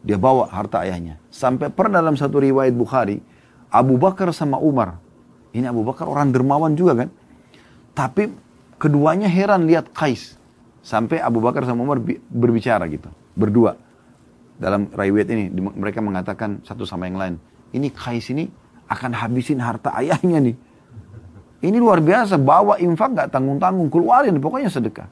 [0.00, 1.20] Dia bawa harta ayahnya.
[1.28, 3.20] Sampai pernah dalam satu riwayat Bukhari,
[3.68, 4.96] Abu Bakar sama Umar.
[5.52, 7.08] Ini Abu Bakar orang dermawan juga kan.
[7.92, 8.32] Tapi
[8.80, 10.40] keduanya heran lihat Qais.
[10.80, 12.00] Sampai Abu Bakar sama Umar
[12.32, 13.12] berbicara gitu.
[13.36, 13.76] Berdua.
[14.56, 17.34] Dalam riwayat ini mereka mengatakan satu sama yang lain.
[17.76, 18.48] Ini Qais ini
[18.88, 20.56] akan habisin harta ayahnya nih.
[21.60, 22.40] Ini luar biasa.
[22.40, 23.92] Bawa infak gak tanggung-tanggung.
[23.92, 25.06] Keluarin pokoknya sedekah.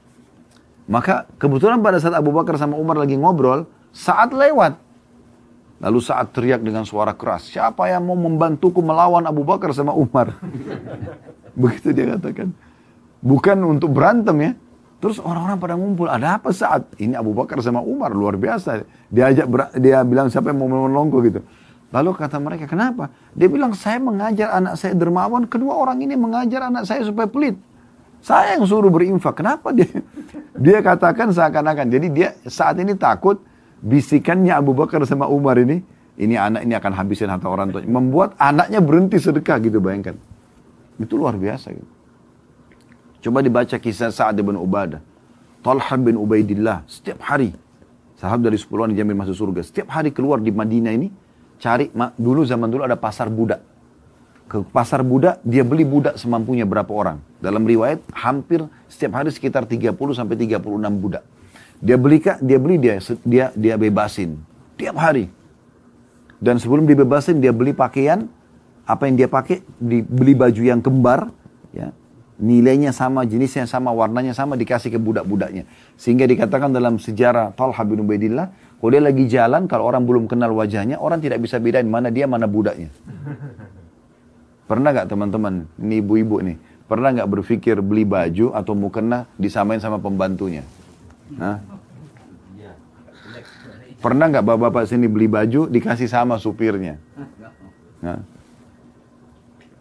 [0.88, 3.68] Maka kebetulan pada saat Abu Bakar sama Umar lagi ngobrol.
[3.98, 4.78] Saat lewat.
[5.82, 10.38] Lalu saat teriak dengan suara keras, siapa yang mau membantuku melawan Abu Bakar sama Umar?
[11.58, 12.50] Begitu dia katakan.
[13.22, 14.52] Bukan untuk berantem ya.
[14.98, 16.90] Terus orang-orang pada ngumpul, ada apa saat?
[16.98, 18.82] Ini Abu Bakar sama Umar, luar biasa.
[19.06, 19.46] Dia ajak,
[19.78, 21.38] dia bilang siapa yang mau menolongku gitu.
[21.94, 23.06] Lalu kata mereka, kenapa?
[23.30, 27.54] Dia bilang, saya mengajar anak saya dermawan, kedua orang ini mengajar anak saya supaya pelit.
[28.18, 29.86] Saya yang suruh berinfak, kenapa dia?
[30.58, 33.38] Dia katakan seakan-akan, jadi dia saat ini takut
[33.82, 35.82] bisikannya Abu Bakar sama Umar ini,
[36.18, 37.82] ini anak ini akan habisin harta orang tua.
[37.86, 40.18] Membuat anaknya berhenti sedekah gitu bayangkan.
[40.98, 41.90] Itu luar biasa gitu.
[43.18, 45.02] Coba dibaca kisah Sa'ad bin Ubadah.
[45.62, 47.54] Talha bin Ubaidillah setiap hari.
[48.18, 49.62] Sahabat dari sepuluhan dijamin masuk surga.
[49.62, 51.08] Setiap hari keluar di Madinah ini.
[51.58, 53.62] Cari, dulu zaman dulu ada pasar budak.
[54.46, 57.18] Ke pasar budak, dia beli budak semampunya berapa orang.
[57.42, 60.62] Dalam riwayat, hampir setiap hari sekitar 30 sampai 36
[61.02, 61.26] budak.
[61.78, 64.34] Dia beli kak, dia beli dia dia dia bebasin.
[64.78, 65.30] Tiap hari.
[66.38, 68.26] Dan sebelum dibebasin dia beli pakaian.
[68.88, 71.28] Apa yang dia pakai dibeli baju yang kembar
[71.76, 71.92] ya.
[72.38, 75.68] Nilainya sama jenisnya sama warnanya sama dikasih ke budak-budaknya.
[75.98, 78.48] Sehingga dikatakan dalam sejarah Talha bin Ubaidillah
[78.78, 82.24] kalau dia lagi jalan kalau orang belum kenal wajahnya orang tidak bisa bedain mana dia
[82.30, 82.88] mana budaknya.
[84.70, 86.56] Pernah nggak teman-teman ini ibu-ibu nih
[86.88, 90.64] pernah nggak berpikir beli baju atau mau kena disamain sama pembantunya
[91.36, 91.58] Nah.
[93.98, 96.96] Pernah nggak bapak-bapak sini beli baju dikasih sama supirnya?
[97.98, 98.22] Nah.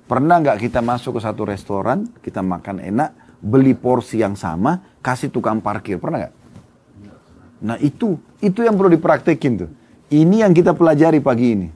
[0.07, 3.11] Pernah nggak kita masuk ke satu restoran, kita makan enak,
[3.43, 6.35] beli porsi yang sama, kasih tukang parkir, pernah nggak?
[7.57, 9.69] Nah itu, itu yang perlu dipraktekin tuh.
[10.07, 11.67] Ini yang kita pelajari pagi ini.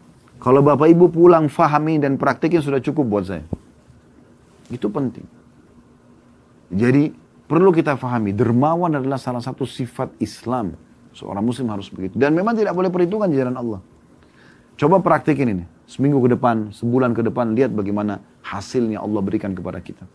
[0.42, 3.46] Kalau bapak ibu pulang fahami dan praktekin sudah cukup buat saya.
[4.72, 5.28] Itu penting.
[6.72, 7.12] Jadi
[7.52, 10.80] perlu kita fahami, dermawan adalah salah satu sifat Islam.
[11.12, 12.16] Seorang muslim harus begitu.
[12.16, 13.84] Dan memang tidak boleh perhitungan di jalan Allah.
[14.80, 15.66] Coba praktekin ini.
[15.84, 20.08] Seminggu ke depan, sebulan ke depan, lihat bagaimana hasilnya Allah berikan kepada kita.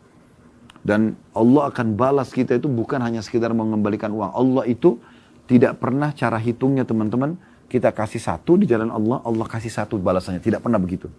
[0.80, 4.32] Dan Allah akan balas kita itu bukan hanya sekedar mengembalikan uang.
[4.32, 4.96] Allah itu
[5.44, 7.36] tidak pernah cara hitungnya teman-teman.
[7.68, 10.40] Kita kasih satu di jalan Allah, Allah kasih satu balasannya.
[10.40, 11.12] Tidak pernah begitu.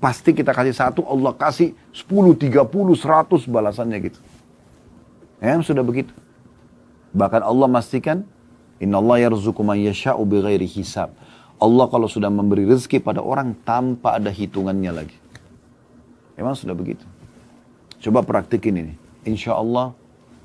[0.00, 4.16] Pasti kita kasih satu, Allah kasih 10, 30, 100 balasannya gitu.
[5.40, 6.12] Ya, sudah begitu.
[7.16, 8.28] Bahkan Allah memastikan,
[8.78, 11.12] Inna Allah yarzuku man yasha'u bighairi hisab.
[11.60, 15.16] Allah kalau sudah memberi rezeki pada orang tanpa ada hitungannya lagi.
[16.40, 17.04] Memang sudah begitu.
[18.00, 18.94] Coba praktikin ini.
[19.28, 19.92] Insya Allah,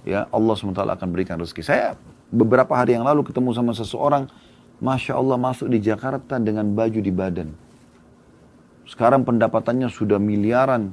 [0.04, 1.64] ya Allah SWT akan berikan rezeki.
[1.64, 1.96] Saya
[2.28, 4.28] beberapa hari yang lalu ketemu sama seseorang,
[4.84, 7.56] Masya Allah masuk di Jakarta dengan baju di badan.
[8.84, 10.92] Sekarang pendapatannya sudah miliaran.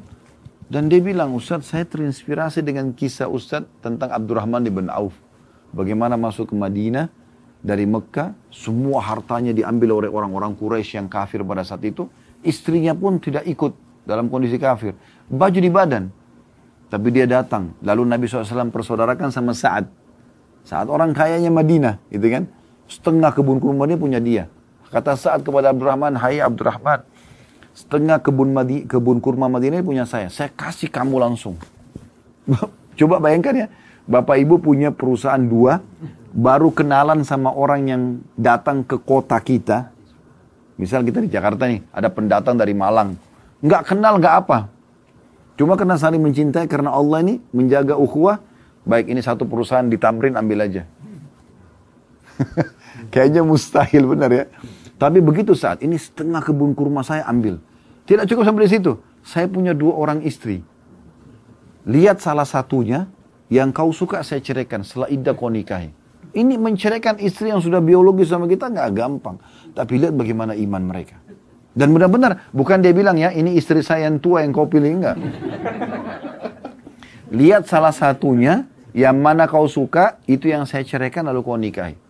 [0.73, 5.13] Dan dia bilang, Ustadz saya terinspirasi dengan kisah Ustadz tentang Abdurrahman ibn Auf.
[5.77, 7.13] Bagaimana masuk ke Madinah,
[7.61, 12.09] dari Mekah, semua hartanya diambil oleh orang-orang Quraisy yang kafir pada saat itu.
[12.41, 14.97] Istrinya pun tidak ikut dalam kondisi kafir.
[15.29, 16.09] Baju di badan.
[16.89, 17.77] Tapi dia datang.
[17.85, 19.87] Lalu Nabi SAW persaudarakan sama Sa'ad.
[20.65, 22.49] Saat orang kayanya Madinah, gitu kan.
[22.89, 24.49] Setengah kebun kurma dia punya dia.
[24.89, 27.05] Kata Sa'ad kepada Abdurrahman, Hai Abdurrahman,
[27.73, 30.29] setengah kebun Madi, kebun kurma Madinah punya saya.
[30.29, 31.57] Saya kasih kamu langsung.
[32.99, 33.67] Coba bayangkan ya,
[34.05, 35.81] Bapak Ibu punya perusahaan dua,
[36.33, 38.03] baru kenalan sama orang yang
[38.37, 39.93] datang ke kota kita.
[40.77, 43.17] Misal kita di Jakarta nih, ada pendatang dari Malang.
[43.63, 44.69] Nggak kenal, nggak apa.
[45.57, 48.41] Cuma karena saling mencintai, karena Allah ini menjaga ukhuwah.
[48.83, 50.83] Baik ini satu perusahaan di Tamrin, ambil aja.
[53.15, 54.45] Kayaknya mustahil benar ya.
[55.03, 57.59] Tapi begitu saat ini setengah kebun kurma saya ambil.
[58.07, 58.93] Tidak cukup sampai di situ.
[59.27, 60.63] Saya punya dua orang istri.
[61.91, 63.11] Lihat salah satunya,
[63.51, 65.91] yang kau suka saya ceraikan setelah iddah kau nikahi.
[66.39, 69.43] Ini menceraikan istri yang sudah biologis sama kita nggak gampang.
[69.75, 71.19] Tapi lihat bagaimana iman mereka.
[71.75, 75.19] Dan benar-benar, bukan dia bilang ya, ini istri saya yang tua yang kau pilih, enggak.
[77.43, 82.02] Lihat salah satunya, yang mana kau suka, itu yang saya ceraikan lalu kau nikahi.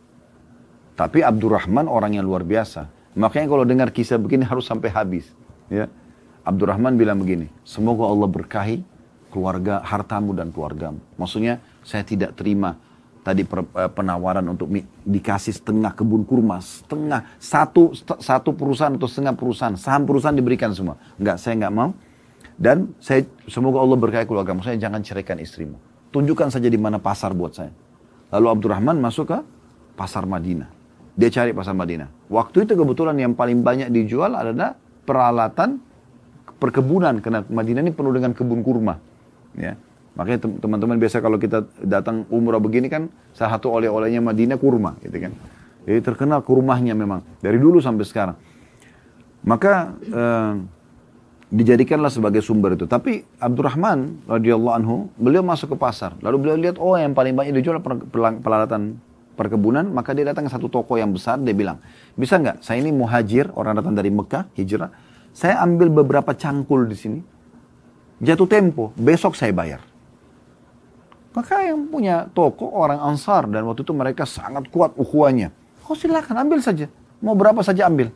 [0.93, 2.89] Tapi Abdurrahman orang yang luar biasa.
[3.17, 5.33] Makanya kalau dengar kisah begini harus sampai habis.
[5.69, 5.89] Ya.
[6.43, 8.83] Abdurrahman bilang begini, semoga Allah berkahi
[9.31, 10.99] keluarga, hartamu dan keluargamu.
[11.17, 12.77] Maksudnya saya tidak terima
[13.23, 14.67] tadi uh, penawaran untuk
[15.07, 20.99] dikasih setengah kebun kurma, setengah satu satu perusahaan atau setengah perusahaan, saham perusahaan diberikan semua.
[21.17, 21.91] Enggak, saya enggak mau.
[22.59, 24.61] Dan saya semoga Allah berkahi keluargamu.
[24.61, 25.81] Saya jangan ceraikan istrimu.
[26.13, 27.73] Tunjukkan saja di mana pasar buat saya.
[28.29, 29.39] Lalu Abdurrahman masuk ke
[29.97, 30.82] pasar Madinah.
[31.13, 32.09] Dia cari pasar Madinah.
[32.33, 34.73] Waktu itu kebetulan yang paling banyak dijual adalah
[35.05, 35.83] peralatan
[36.57, 38.97] perkebunan karena Madinah ini penuh dengan kebun kurma.
[39.59, 39.77] Ya.
[40.13, 45.17] Makanya teman-teman biasa kalau kita datang umrah begini kan salah satu oleh-olehnya Madinah kurma gitu
[45.17, 45.33] kan.
[45.89, 48.37] Jadi terkenal kurmahnya memang dari dulu sampai sekarang.
[49.43, 50.53] Maka eh,
[51.53, 52.89] dijadikanlah sebagai sumber itu.
[52.89, 56.17] Tapi Abdurrahman radhiyallahu anhu beliau masuk ke pasar.
[56.25, 57.81] Lalu beliau lihat oh yang paling banyak dijual
[58.41, 58.97] peralatan
[59.35, 61.81] perkebunan, maka dia datang ke satu toko yang besar, dia bilang,
[62.15, 62.61] bisa nggak?
[62.61, 64.93] Saya ini muhajir, orang datang dari Mekah, hijrah.
[65.33, 67.21] Saya ambil beberapa cangkul di sini,
[68.23, 69.83] Jatuh tempo, besok saya bayar.
[71.35, 75.51] Maka yang punya toko orang Ansar dan waktu itu mereka sangat kuat ukhuwanya.
[75.91, 76.87] Oh silakan ambil saja.
[77.19, 78.15] Mau berapa saja ambil.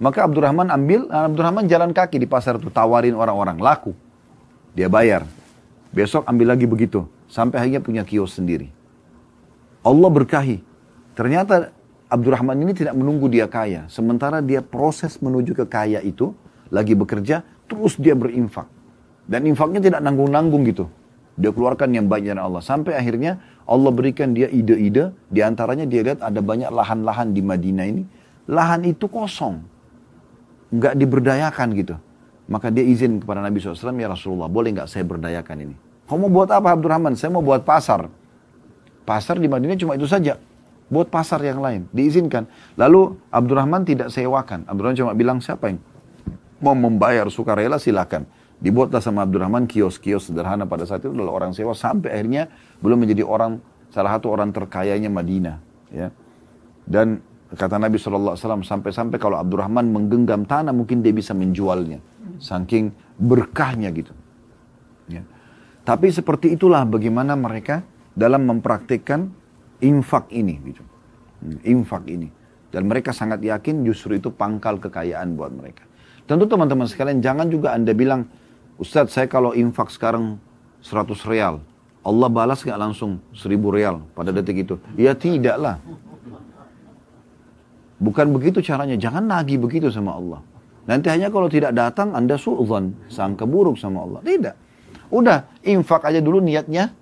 [0.00, 3.92] Maka Abdurrahman ambil, Abdurrahman jalan kaki di pasar itu tawarin orang-orang laku.
[4.72, 5.28] Dia bayar.
[5.92, 7.04] Besok ambil lagi begitu.
[7.28, 8.72] Sampai akhirnya punya kios sendiri.
[9.84, 10.64] Allah berkahi.
[11.12, 11.70] Ternyata
[12.08, 13.84] Abdurrahman ini tidak menunggu dia kaya.
[13.92, 16.32] Sementara dia proses menuju ke kaya itu,
[16.72, 18.66] lagi bekerja, terus dia berinfak.
[19.28, 20.88] Dan infaknya tidak nanggung-nanggung gitu.
[21.34, 22.62] Dia keluarkan yang banyak dari Allah.
[22.64, 25.12] Sampai akhirnya Allah berikan dia ide-ide.
[25.28, 28.02] Di antaranya dia lihat ada banyak lahan-lahan di Madinah ini.
[28.48, 29.64] Lahan itu kosong.
[30.70, 31.96] Nggak diberdayakan gitu.
[32.44, 35.74] Maka dia izin kepada Nabi SAW, ya Rasulullah, boleh nggak saya berdayakan ini?
[36.04, 37.16] Kamu buat apa Abdurrahman?
[37.16, 38.12] Saya mau buat pasar.
[39.04, 40.40] Pasar di Madinah cuma itu saja.
[40.88, 41.88] Buat pasar yang lain.
[41.92, 42.48] Diizinkan.
[42.76, 44.68] Lalu Abdurrahman tidak sewakan.
[44.68, 45.80] Abdurrahman cuma bilang, siapa yang
[46.60, 48.24] mau membayar sukarela silakan.
[48.60, 52.48] Dibuatlah sama Abdurrahman kios-kios sederhana pada saat itu adalah orang sewa sampai akhirnya
[52.80, 53.60] belum menjadi orang
[53.92, 55.56] salah satu orang terkayanya Madinah.
[55.92, 56.08] Ya.
[56.84, 57.20] Dan
[57.54, 58.34] Kata Nabi SAW,
[58.66, 62.02] sampai-sampai kalau Abdurrahman menggenggam tanah, mungkin dia bisa menjualnya.
[62.42, 64.10] Saking berkahnya gitu.
[65.06, 65.22] Ya.
[65.86, 69.30] Tapi seperti itulah bagaimana mereka dalam mempraktikkan
[69.82, 70.54] infak ini.
[70.62, 70.82] Gitu.
[71.42, 72.30] Hmm, infak ini.
[72.70, 75.86] Dan mereka sangat yakin justru itu pangkal kekayaan buat mereka.
[76.24, 78.26] Tentu teman-teman sekalian, jangan juga Anda bilang,
[78.80, 80.40] Ustadz saya kalau infak sekarang
[80.82, 81.62] 100 real,
[82.02, 84.74] Allah balas nggak langsung 1000 real pada detik itu?
[84.98, 85.78] Ya tidaklah.
[88.02, 88.98] Bukan begitu caranya.
[88.98, 90.40] Jangan nagih begitu sama Allah.
[90.84, 94.20] Nanti hanya kalau tidak datang Anda su'zan, sangka buruk sama Allah.
[94.20, 94.54] Tidak.
[95.08, 96.92] Udah, infak aja dulu niatnya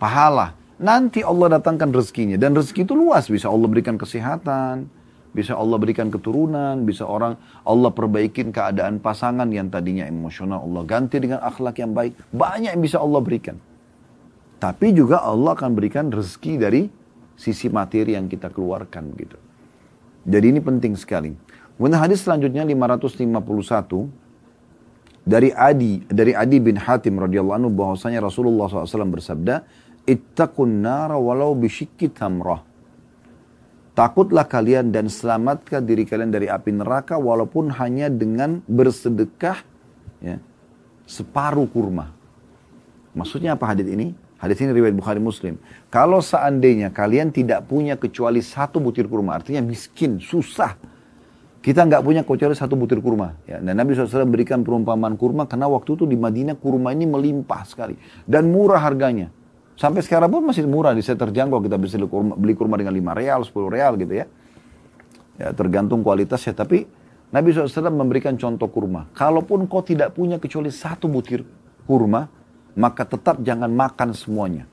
[0.00, 0.56] pahala.
[0.80, 2.40] Nanti Allah datangkan rezekinya.
[2.40, 3.28] Dan rezeki itu luas.
[3.28, 4.88] Bisa Allah berikan kesehatan,
[5.36, 10.64] bisa Allah berikan keturunan, bisa orang Allah perbaikin keadaan pasangan yang tadinya emosional.
[10.64, 12.16] Allah ganti dengan akhlak yang baik.
[12.32, 13.60] Banyak yang bisa Allah berikan.
[14.56, 16.88] Tapi juga Allah akan berikan rezeki dari
[17.36, 19.36] sisi materi yang kita keluarkan gitu.
[20.28, 21.32] Jadi ini penting sekali.
[21.80, 24.12] Kemudian hadis selanjutnya 551
[25.24, 29.64] dari Adi dari Adi bin Hatim radhiyallahu anhu bahwasanya Rasulullah SAW bersabda,
[30.06, 32.62] "Ittaqun nara walau bisyikki tamrah."
[33.90, 39.60] Takutlah kalian dan selamatkan diri kalian dari api neraka walaupun hanya dengan bersedekah
[40.22, 40.40] ya,
[41.04, 42.14] separuh kurma.
[43.12, 44.14] Maksudnya apa hadis ini?
[44.40, 45.60] Hadis ini riwayat Bukhari Muslim.
[45.92, 50.80] Kalau seandainya kalian tidak punya kecuali satu butir kurma, artinya miskin, susah.
[51.60, 53.36] Kita nggak punya kecuali satu butir kurma.
[53.44, 57.68] Ya, dan Nabi SAW berikan perumpamaan kurma karena waktu itu di Madinah kurma ini melimpah
[57.68, 58.00] sekali.
[58.24, 59.28] Dan murah harganya.
[59.80, 61.96] Sampai sekarang pun masih murah, bisa terjangkau kita bisa
[62.36, 64.28] beli kurma, dengan 5 real, 10 real gitu ya.
[65.40, 66.52] Ya tergantung kualitasnya.
[66.52, 66.84] Tapi
[67.32, 69.08] Nabi SAW memberikan contoh kurma.
[69.16, 71.48] Kalaupun kau tidak punya kecuali satu butir
[71.88, 72.28] kurma,
[72.76, 74.68] maka tetap jangan makan semuanya.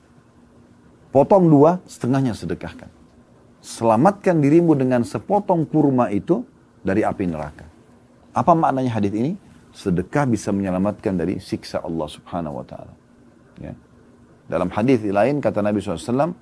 [1.08, 2.92] Potong dua, setengahnya sedekahkan.
[3.64, 6.44] Selamatkan dirimu dengan sepotong kurma itu
[6.84, 7.64] dari api neraka.
[8.36, 9.32] Apa maknanya hadis ini?
[9.72, 12.92] Sedekah bisa menyelamatkan dari siksa Allah subhanahu wa ta'ala.
[13.56, 13.72] Ya.
[14.48, 16.32] Dalam hadis lain kata Nabi SAW,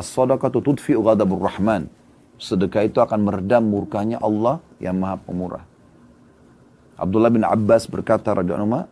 [0.00, 1.92] As-sadaqatu tudfi'u ghadabur rahman.
[2.40, 5.64] Sedekah itu akan meredam murkanya Allah yang maha pemurah.
[6.96, 8.88] Abdullah bin Abbas berkata radhiyallahu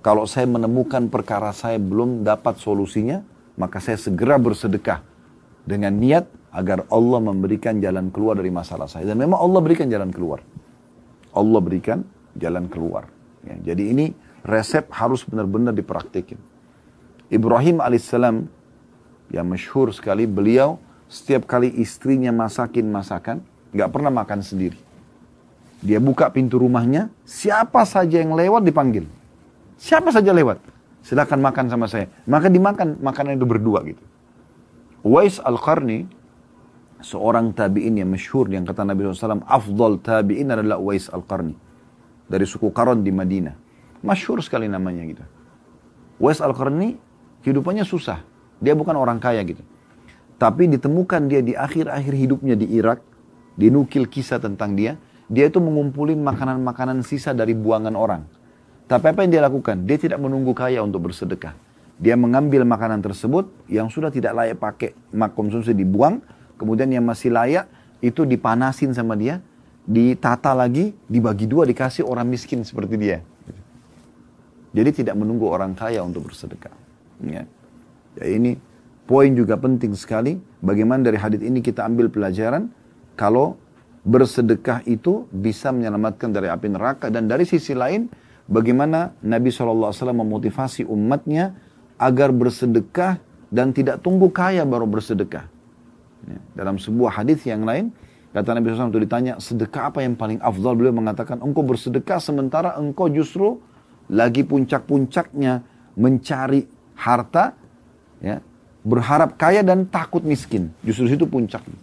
[0.00, 3.20] kalau saya menemukan perkara saya belum dapat solusinya,
[3.60, 5.04] maka saya segera bersedekah
[5.68, 6.24] dengan niat
[6.56, 9.04] agar Allah memberikan jalan keluar dari masalah saya.
[9.04, 10.40] Dan memang Allah berikan jalan keluar.
[11.36, 12.00] Allah berikan
[12.32, 13.12] jalan keluar.
[13.44, 14.06] Ya, jadi ini
[14.40, 16.40] resep harus benar-benar dipraktikin.
[17.30, 18.50] Ibrahim alaihissalam
[19.30, 24.78] yang masyhur sekali, beliau setiap kali istrinya masakin masakan, nggak pernah makan sendiri.
[25.80, 29.06] Dia buka pintu rumahnya, siapa saja yang lewat dipanggil.
[29.80, 30.60] Siapa saja lewat.
[31.00, 32.12] Silakan makan sama saya.
[32.28, 34.02] Maka dimakan makanan itu berdua gitu.
[35.00, 36.04] Wais Al-Qarni,
[37.00, 41.56] seorang tabi'in yang masyhur yang kata Nabi SAW, afdal tabi'in adalah Wais Al-Qarni.
[42.28, 43.56] Dari suku Karon di Madinah.
[44.04, 45.24] Masyhur sekali namanya gitu.
[46.20, 47.00] Wais Al-Qarni
[47.46, 48.22] hidupannya susah.
[48.60, 49.62] Dia bukan orang kaya gitu.
[50.40, 53.04] Tapi ditemukan dia di akhir-akhir hidupnya di Irak,
[53.56, 54.96] dinukil kisah tentang dia,
[55.28, 58.22] dia itu mengumpulin makanan-makanan sisa dari buangan orang
[58.90, 59.86] tapi apa yang dia lakukan?
[59.86, 61.54] Dia tidak menunggu kaya untuk bersedekah.
[62.02, 64.98] Dia mengambil makanan tersebut yang sudah tidak layak pakai
[65.30, 66.18] konsumsi dibuang,
[66.58, 67.70] kemudian yang masih layak
[68.02, 69.38] itu dipanasin sama dia,
[69.86, 73.22] ditata lagi, dibagi dua dikasih orang miskin seperti dia.
[74.74, 76.74] Jadi tidak menunggu orang kaya untuk bersedekah.
[77.24, 77.44] Ya.
[78.16, 78.56] ya ini
[79.04, 80.40] poin juga penting sekali.
[80.60, 82.72] Bagaimana dari hadis ini kita ambil pelajaran
[83.16, 83.56] kalau
[84.04, 88.08] bersedekah itu bisa menyelamatkan dari api neraka dan dari sisi lain
[88.48, 91.52] bagaimana Nabi SAW memotivasi umatnya
[92.00, 93.20] agar bersedekah
[93.52, 95.44] dan tidak tunggu kaya baru bersedekah.
[96.24, 97.92] Ya, dalam sebuah hadis yang lain,
[98.32, 100.78] kata Nabi SAW itu ditanya, sedekah apa yang paling afdal?
[100.78, 103.60] Beliau mengatakan, engkau bersedekah sementara engkau justru
[104.08, 105.60] lagi puncak-puncaknya
[105.98, 106.64] mencari
[107.00, 107.56] harta,
[108.20, 108.44] ya,
[108.84, 110.68] berharap kaya dan takut miskin.
[110.84, 111.76] Justru itu puncaknya.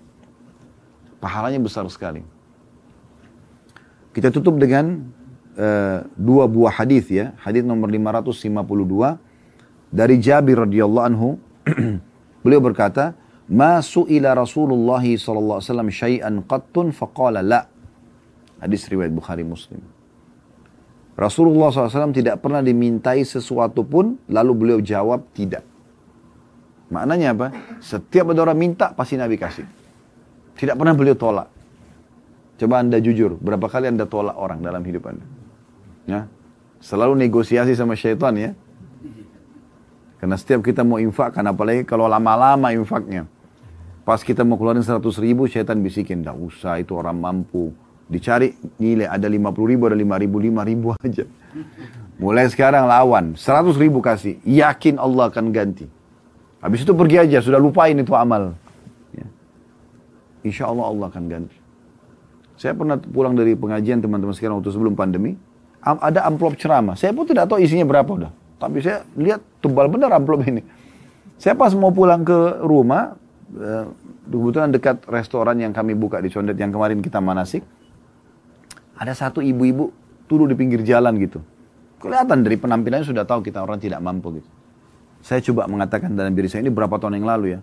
[1.18, 2.22] Pahalanya besar sekali.
[4.14, 5.10] Kita tutup dengan
[5.58, 7.34] uh, dua buah hadis ya.
[7.42, 9.18] Hadis nomor 552
[9.94, 11.38] dari Jabir radhiyallahu anhu
[12.46, 13.18] beliau berkata,
[13.50, 17.66] "Ma su'ila Rasulullah sallallahu alaihi wasallam syai'an qattun faqala la."
[18.58, 19.97] Hadis riwayat Bukhari Muslim.
[21.18, 25.66] Rasulullah SAW tidak pernah dimintai sesuatu pun, lalu beliau jawab tidak.
[26.94, 27.48] Maknanya apa?
[27.82, 29.66] Setiap ada orang minta, pasti Nabi kasih.
[30.54, 31.50] Tidak pernah beliau tolak.
[32.62, 35.26] Coba anda jujur, berapa kali anda tolak orang dalam hidup anda?
[36.06, 36.30] Ya.
[36.78, 38.54] Selalu negosiasi sama syaitan ya.
[40.22, 43.26] Karena setiap kita mau infak, kan apalagi kalau lama-lama infaknya.
[44.06, 47.74] Pas kita mau keluarin 100 ribu, syaitan bisikin, tidak usah itu orang mampu.
[48.08, 51.26] Dicari nilai ada 50 ribu, ada 5 ribu, 5 ribu aja.
[52.18, 55.86] Mulai sekarang lawan, 100 ribu kasih, yakin Allah akan ganti.
[56.64, 58.58] Habis itu pergi aja, sudah lupain itu amal.
[59.14, 59.28] Ya.
[60.42, 61.58] Insya Allah Allah akan ganti.
[62.58, 65.38] Saya pernah pulang dari pengajian teman-teman sekarang waktu sebelum pandemi,
[65.84, 66.98] ada amplop ceramah.
[66.98, 68.32] Saya pun tidak tahu isinya berapa udah.
[68.58, 70.66] Tapi saya lihat tebal benar amplop ini.
[71.38, 73.14] Saya pas mau pulang ke rumah,
[73.48, 73.86] Eh,
[74.28, 77.64] kebetulan dekat restoran yang kami buka di Condet yang kemarin kita manasik,
[78.98, 79.94] ada satu ibu-ibu
[80.26, 81.40] turun di pinggir jalan gitu.
[81.98, 84.50] Kelihatan dari penampilannya sudah tahu kita orang tidak mampu gitu.
[85.22, 87.60] Saya coba mengatakan dalam diri saya ini berapa tahun yang lalu ya.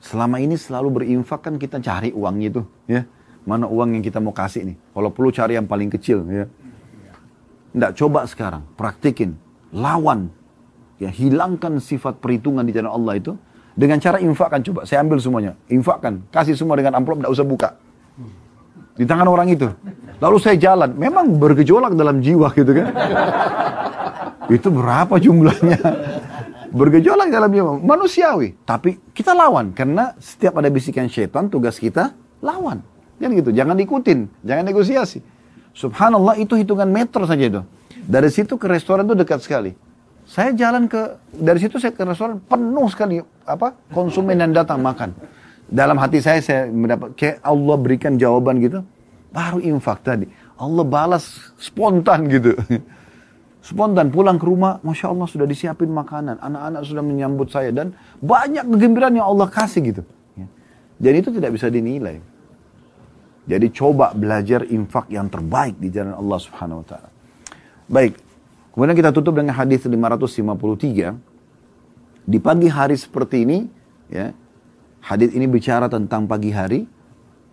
[0.00, 3.04] Selama ini selalu berinfak kan kita cari uangnya itu ya.
[3.46, 4.76] Mana uang yang kita mau kasih nih.
[4.76, 6.44] Kalau perlu cari yang paling kecil ya.
[7.72, 9.36] Tidak coba sekarang, praktikin.
[9.72, 10.32] Lawan.
[10.96, 13.36] Ya, hilangkan sifat perhitungan di jalan Allah itu
[13.76, 15.52] dengan cara infakkan coba, saya ambil semuanya.
[15.68, 17.68] Infakkan, kasih semua dengan amplop, tidak usah buka.
[18.96, 19.68] Di tangan orang itu.
[20.16, 22.88] Lalu saya jalan, memang bergejolak dalam jiwa gitu kan.
[24.56, 25.78] itu berapa jumlahnya?
[26.72, 28.56] Bergejolak dalam jiwa, manusiawi.
[28.64, 32.80] Tapi kita lawan, karena setiap ada bisikan syaitan, tugas kita lawan.
[33.20, 35.20] Kan gitu, jangan ikutin, jangan negosiasi.
[35.76, 37.60] Subhanallah itu hitungan meter saja itu.
[38.08, 39.76] Dari situ ke restoran itu dekat sekali.
[40.26, 45.12] Saya jalan ke dari situ saya ke restoran penuh sekali apa konsumen yang datang makan.
[45.66, 48.86] Dalam hati saya saya mendapat kayak Allah berikan jawaban gitu.
[49.34, 50.30] Baru infak tadi.
[50.56, 52.56] Allah balas spontan gitu.
[53.66, 56.38] Spontan pulang ke rumah, Masya Allah sudah disiapin makanan.
[56.38, 57.74] Anak-anak sudah menyambut saya.
[57.74, 60.02] Dan banyak kegembiraan yang Allah kasih gitu.
[61.02, 62.22] Dan itu tidak bisa dinilai.
[63.50, 67.10] Jadi coba belajar infak yang terbaik di jalan Allah subhanahu wa ta'ala.
[67.90, 68.14] Baik,
[68.76, 71.16] Kemudian kita tutup dengan hadis 553.
[72.28, 73.64] Di pagi hari seperti ini,
[74.12, 74.36] ya,
[75.06, 76.90] hadis ini bicara tentang pagi hari.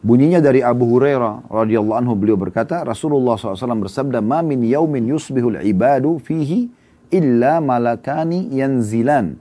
[0.03, 5.61] Bunyinya dari Abu Hurairah radhiyallahu anhu beliau berkata, Rasulullah SAW bersabda, "Ma min yaumin yusbihul
[5.63, 6.67] ibadu fihi
[7.13, 9.39] illa malakani yanzilan."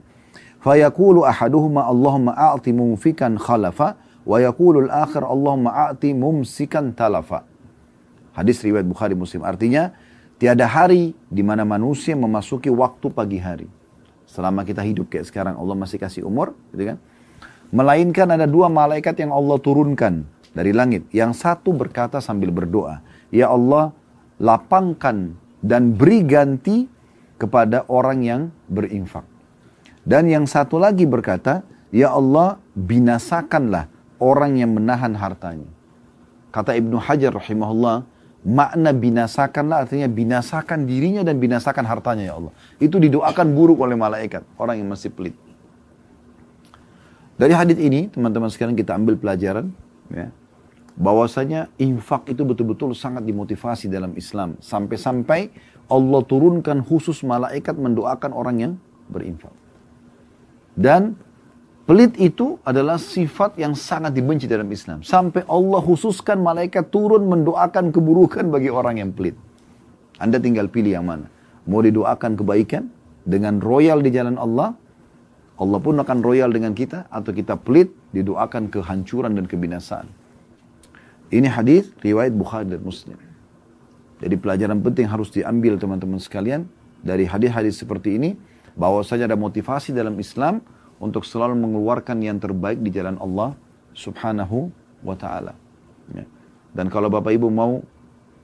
[0.63, 7.43] Fayaqulu ahaduhuma Allahumma a'ti mumfikan khalafa wa yaqulu al-akhir Allahumma a'ti mumsikan talafa.
[8.31, 9.43] Hadis riwayat Bukhari Muslim.
[9.43, 9.91] Artinya,
[10.43, 13.71] Tiada hari di mana manusia memasuki waktu pagi hari.
[14.27, 16.97] Selama kita hidup kayak sekarang Allah masih kasih umur, gitu kan?
[17.73, 21.09] Melainkan ada dua malaikat yang Allah turunkan dari langit.
[21.09, 23.01] Yang satu berkata sambil berdoa,
[23.33, 23.89] Ya Allah,
[24.37, 25.33] lapangkan
[25.65, 26.85] dan beri ganti
[27.41, 29.25] kepada orang yang berinfak.
[30.05, 33.89] Dan yang satu lagi berkata, Ya Allah, binasakanlah
[34.21, 35.65] orang yang menahan hartanya.
[36.53, 38.05] Kata Ibnu Hajar rahimahullah,
[38.43, 42.51] Makna binasakanlah artinya binasakan dirinya dan binasakan hartanya ya Allah.
[42.75, 45.31] Itu didoakan buruk oleh malaikat, orang yang masih pelit.
[47.43, 49.75] Dari hadis ini, teman-teman sekarang kita ambil pelajaran,
[50.07, 50.31] ya,
[50.95, 54.55] bahwasanya infak itu betul-betul sangat dimotivasi dalam Islam.
[54.63, 55.51] Sampai-sampai
[55.91, 58.73] Allah turunkan khusus malaikat mendoakan orang yang
[59.11, 59.51] berinfak.
[60.79, 61.19] Dan
[61.83, 65.03] Pelit itu adalah sifat yang sangat dibenci dalam Islam.
[65.03, 69.35] Sampai Allah khususkan malaikat turun mendoakan keburukan bagi orang yang pelit.
[70.15, 71.27] Anda tinggal pilih yang mana.
[71.67, 72.87] Mau didoakan kebaikan
[73.27, 74.79] dengan royal di jalan Allah.
[75.53, 77.05] Allah pun akan royal dengan kita.
[77.13, 80.09] Atau kita pelit didoakan kehancuran dan kebinasaan.
[81.33, 83.17] Ini hadis riwayat Bukhari dan Muslim.
[84.21, 86.69] Jadi pelajaran penting harus diambil teman-teman sekalian.
[87.03, 88.31] Dari hadis-hadis seperti ini.
[88.73, 90.63] Bahwasanya ada motivasi dalam Islam
[90.97, 93.53] untuk selalu mengeluarkan yang terbaik di jalan Allah
[93.93, 94.73] subhanahu
[95.05, 95.53] wa ta'ala.
[96.15, 96.25] Ya.
[96.73, 97.85] Dan kalau Bapak Ibu mau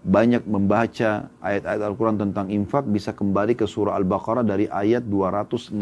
[0.05, 5.73] banyak membaca ayat-ayat Al-Quran tentang infak, bisa kembali ke surah Al-Baqarah dari ayat 262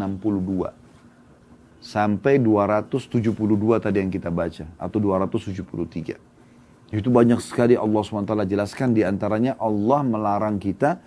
[1.78, 3.30] sampai 272
[3.78, 6.18] tadi yang kita baca, atau 273.
[6.88, 10.98] Itu banyak sekali Allah SWT jelaskan di antaranya Allah melarang kita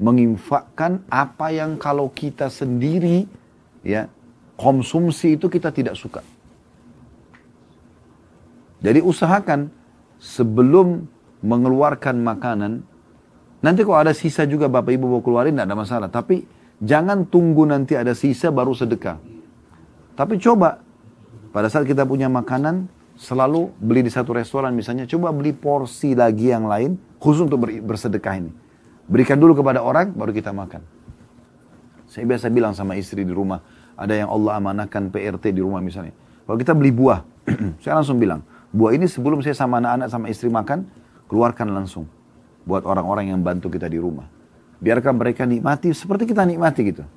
[0.00, 3.24] menginfakkan apa yang kalau kita sendiri
[3.84, 4.08] ya
[4.56, 6.20] konsumsi itu kita tidak suka.
[8.80, 9.68] Jadi usahakan
[10.20, 11.04] sebelum
[11.40, 12.84] mengeluarkan makanan,
[13.64, 16.08] nanti kalau ada sisa juga Bapak Ibu mau keluarin tidak ada masalah.
[16.08, 16.44] Tapi
[16.80, 19.39] jangan tunggu nanti ada sisa baru sedekah.
[20.20, 20.84] Tapi coba
[21.48, 26.52] pada saat kita punya makanan, selalu beli di satu restoran misalnya, coba beli porsi lagi
[26.52, 28.52] yang lain khusus untuk bersedekah ini.
[29.08, 30.84] Berikan dulu kepada orang, baru kita makan.
[32.04, 33.64] Saya biasa bilang sama istri di rumah,
[33.96, 36.12] ada yang Allah amanahkan PRT di rumah misalnya.
[36.44, 37.24] Kalau kita beli buah,
[37.82, 38.44] saya langsung bilang,
[38.76, 40.84] buah ini sebelum saya sama anak-anak sama istri makan,
[41.32, 42.04] keluarkan langsung.
[42.68, 44.28] Buat orang-orang yang bantu kita di rumah.
[44.84, 47.08] Biarkan mereka nikmati seperti kita nikmati gitu.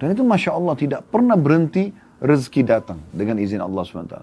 [0.00, 4.16] Dan itu Masya Allah tidak pernah berhenti rezeki datang dengan izin Allah SWT.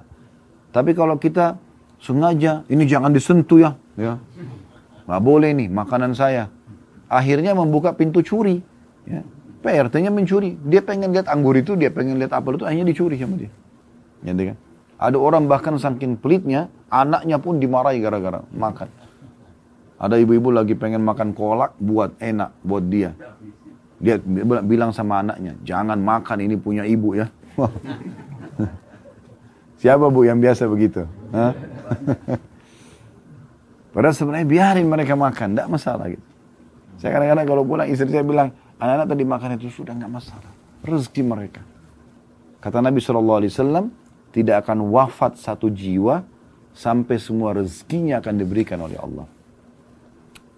[0.72, 1.58] Tapi kalau kita
[1.98, 3.72] sengaja, ini jangan disentuh ya.
[3.98, 4.22] ya.
[5.10, 6.54] Nggak boleh nih makanan saya.
[7.10, 8.62] Akhirnya membuka pintu curi.
[9.10, 9.26] Ya.
[9.66, 10.56] PRT-nya mencuri.
[10.62, 13.52] Dia pengen lihat anggur itu, dia pengen lihat apel itu, akhirnya dicuri sama dia.
[14.22, 14.58] Gitu kan?
[14.98, 18.90] Ada orang bahkan saking pelitnya, anaknya pun dimarahi gara-gara makan.
[19.98, 23.18] Ada ibu-ibu lagi pengen makan kolak, buat enak, buat dia.
[23.98, 24.22] Dia
[24.62, 27.34] bilang sama anaknya, jangan makan ini punya ibu ya.
[29.78, 31.06] Siapa bu yang biasa begitu?
[33.94, 36.26] Padahal sebenarnya biarin mereka makan, tidak masalah gitu.
[36.98, 40.52] Saya kadang-kadang kalau pulang istri saya bilang, anak-anak tadi makan itu sudah nggak masalah.
[40.86, 41.62] Rezeki mereka.
[42.62, 43.42] Kata Nabi SAW,
[44.34, 46.26] tidak akan wafat satu jiwa
[46.78, 49.26] sampai semua rezekinya akan diberikan oleh Allah.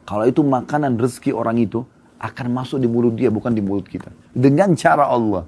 [0.03, 1.83] Kalau itu makanan rezeki orang itu
[2.19, 4.11] akan masuk di mulut dia bukan di mulut kita.
[4.35, 5.47] Dengan cara Allah.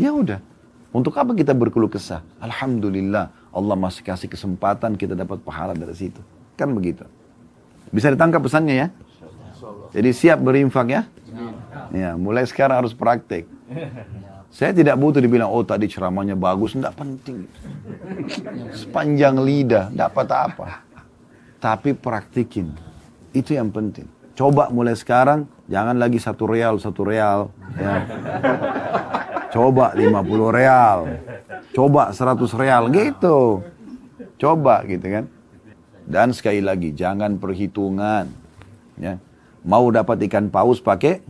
[0.00, 0.40] Ya udah.
[0.88, 2.24] Untuk apa kita berkeluh kesah?
[2.40, 6.20] Alhamdulillah Allah masih kasih kesempatan kita dapat pahala dari situ.
[6.56, 7.04] Kan begitu.
[7.92, 8.88] Bisa ditangkap pesannya ya?
[9.92, 11.02] Jadi siap berinfak ya?
[11.92, 13.48] Ya, mulai sekarang harus praktek.
[14.48, 17.44] Saya tidak butuh dibilang, oh tadi ceramahnya bagus, tidak penting.
[18.72, 20.88] Sepanjang lidah, dapat apa.
[21.60, 22.72] Tapi praktikin,
[23.36, 24.08] itu yang penting.
[24.32, 27.52] Coba mulai sekarang, jangan lagi satu real, satu real.
[27.76, 27.94] Ya.
[29.48, 30.98] Coba 50 real,
[31.72, 33.64] coba 100 real, gitu.
[34.36, 35.24] Coba gitu kan.
[36.08, 38.28] Dan sekali lagi, jangan perhitungan.
[38.96, 39.20] Ya.
[39.64, 41.20] Mau dapat ikan paus pakai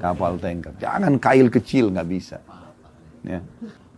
[0.00, 0.76] kapal tanker.
[0.80, 2.38] Jangan kail kecil, nggak bisa.
[3.24, 3.40] Ya.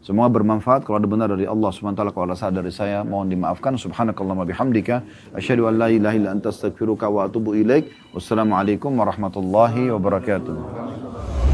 [0.06, 1.98] Semua bermanfaat kalau ada benar dari Allah SWT.
[1.98, 3.74] Kalau ada salah dari saya, mohon dimaafkan.
[3.74, 5.02] Subhanakallah bihamdika.
[5.34, 7.90] Asyadu an la ilaha illa anta astagfiruka wa atubu ilaik.
[8.14, 11.45] Wassalamualaikum warahmatullahi wabarakatuh.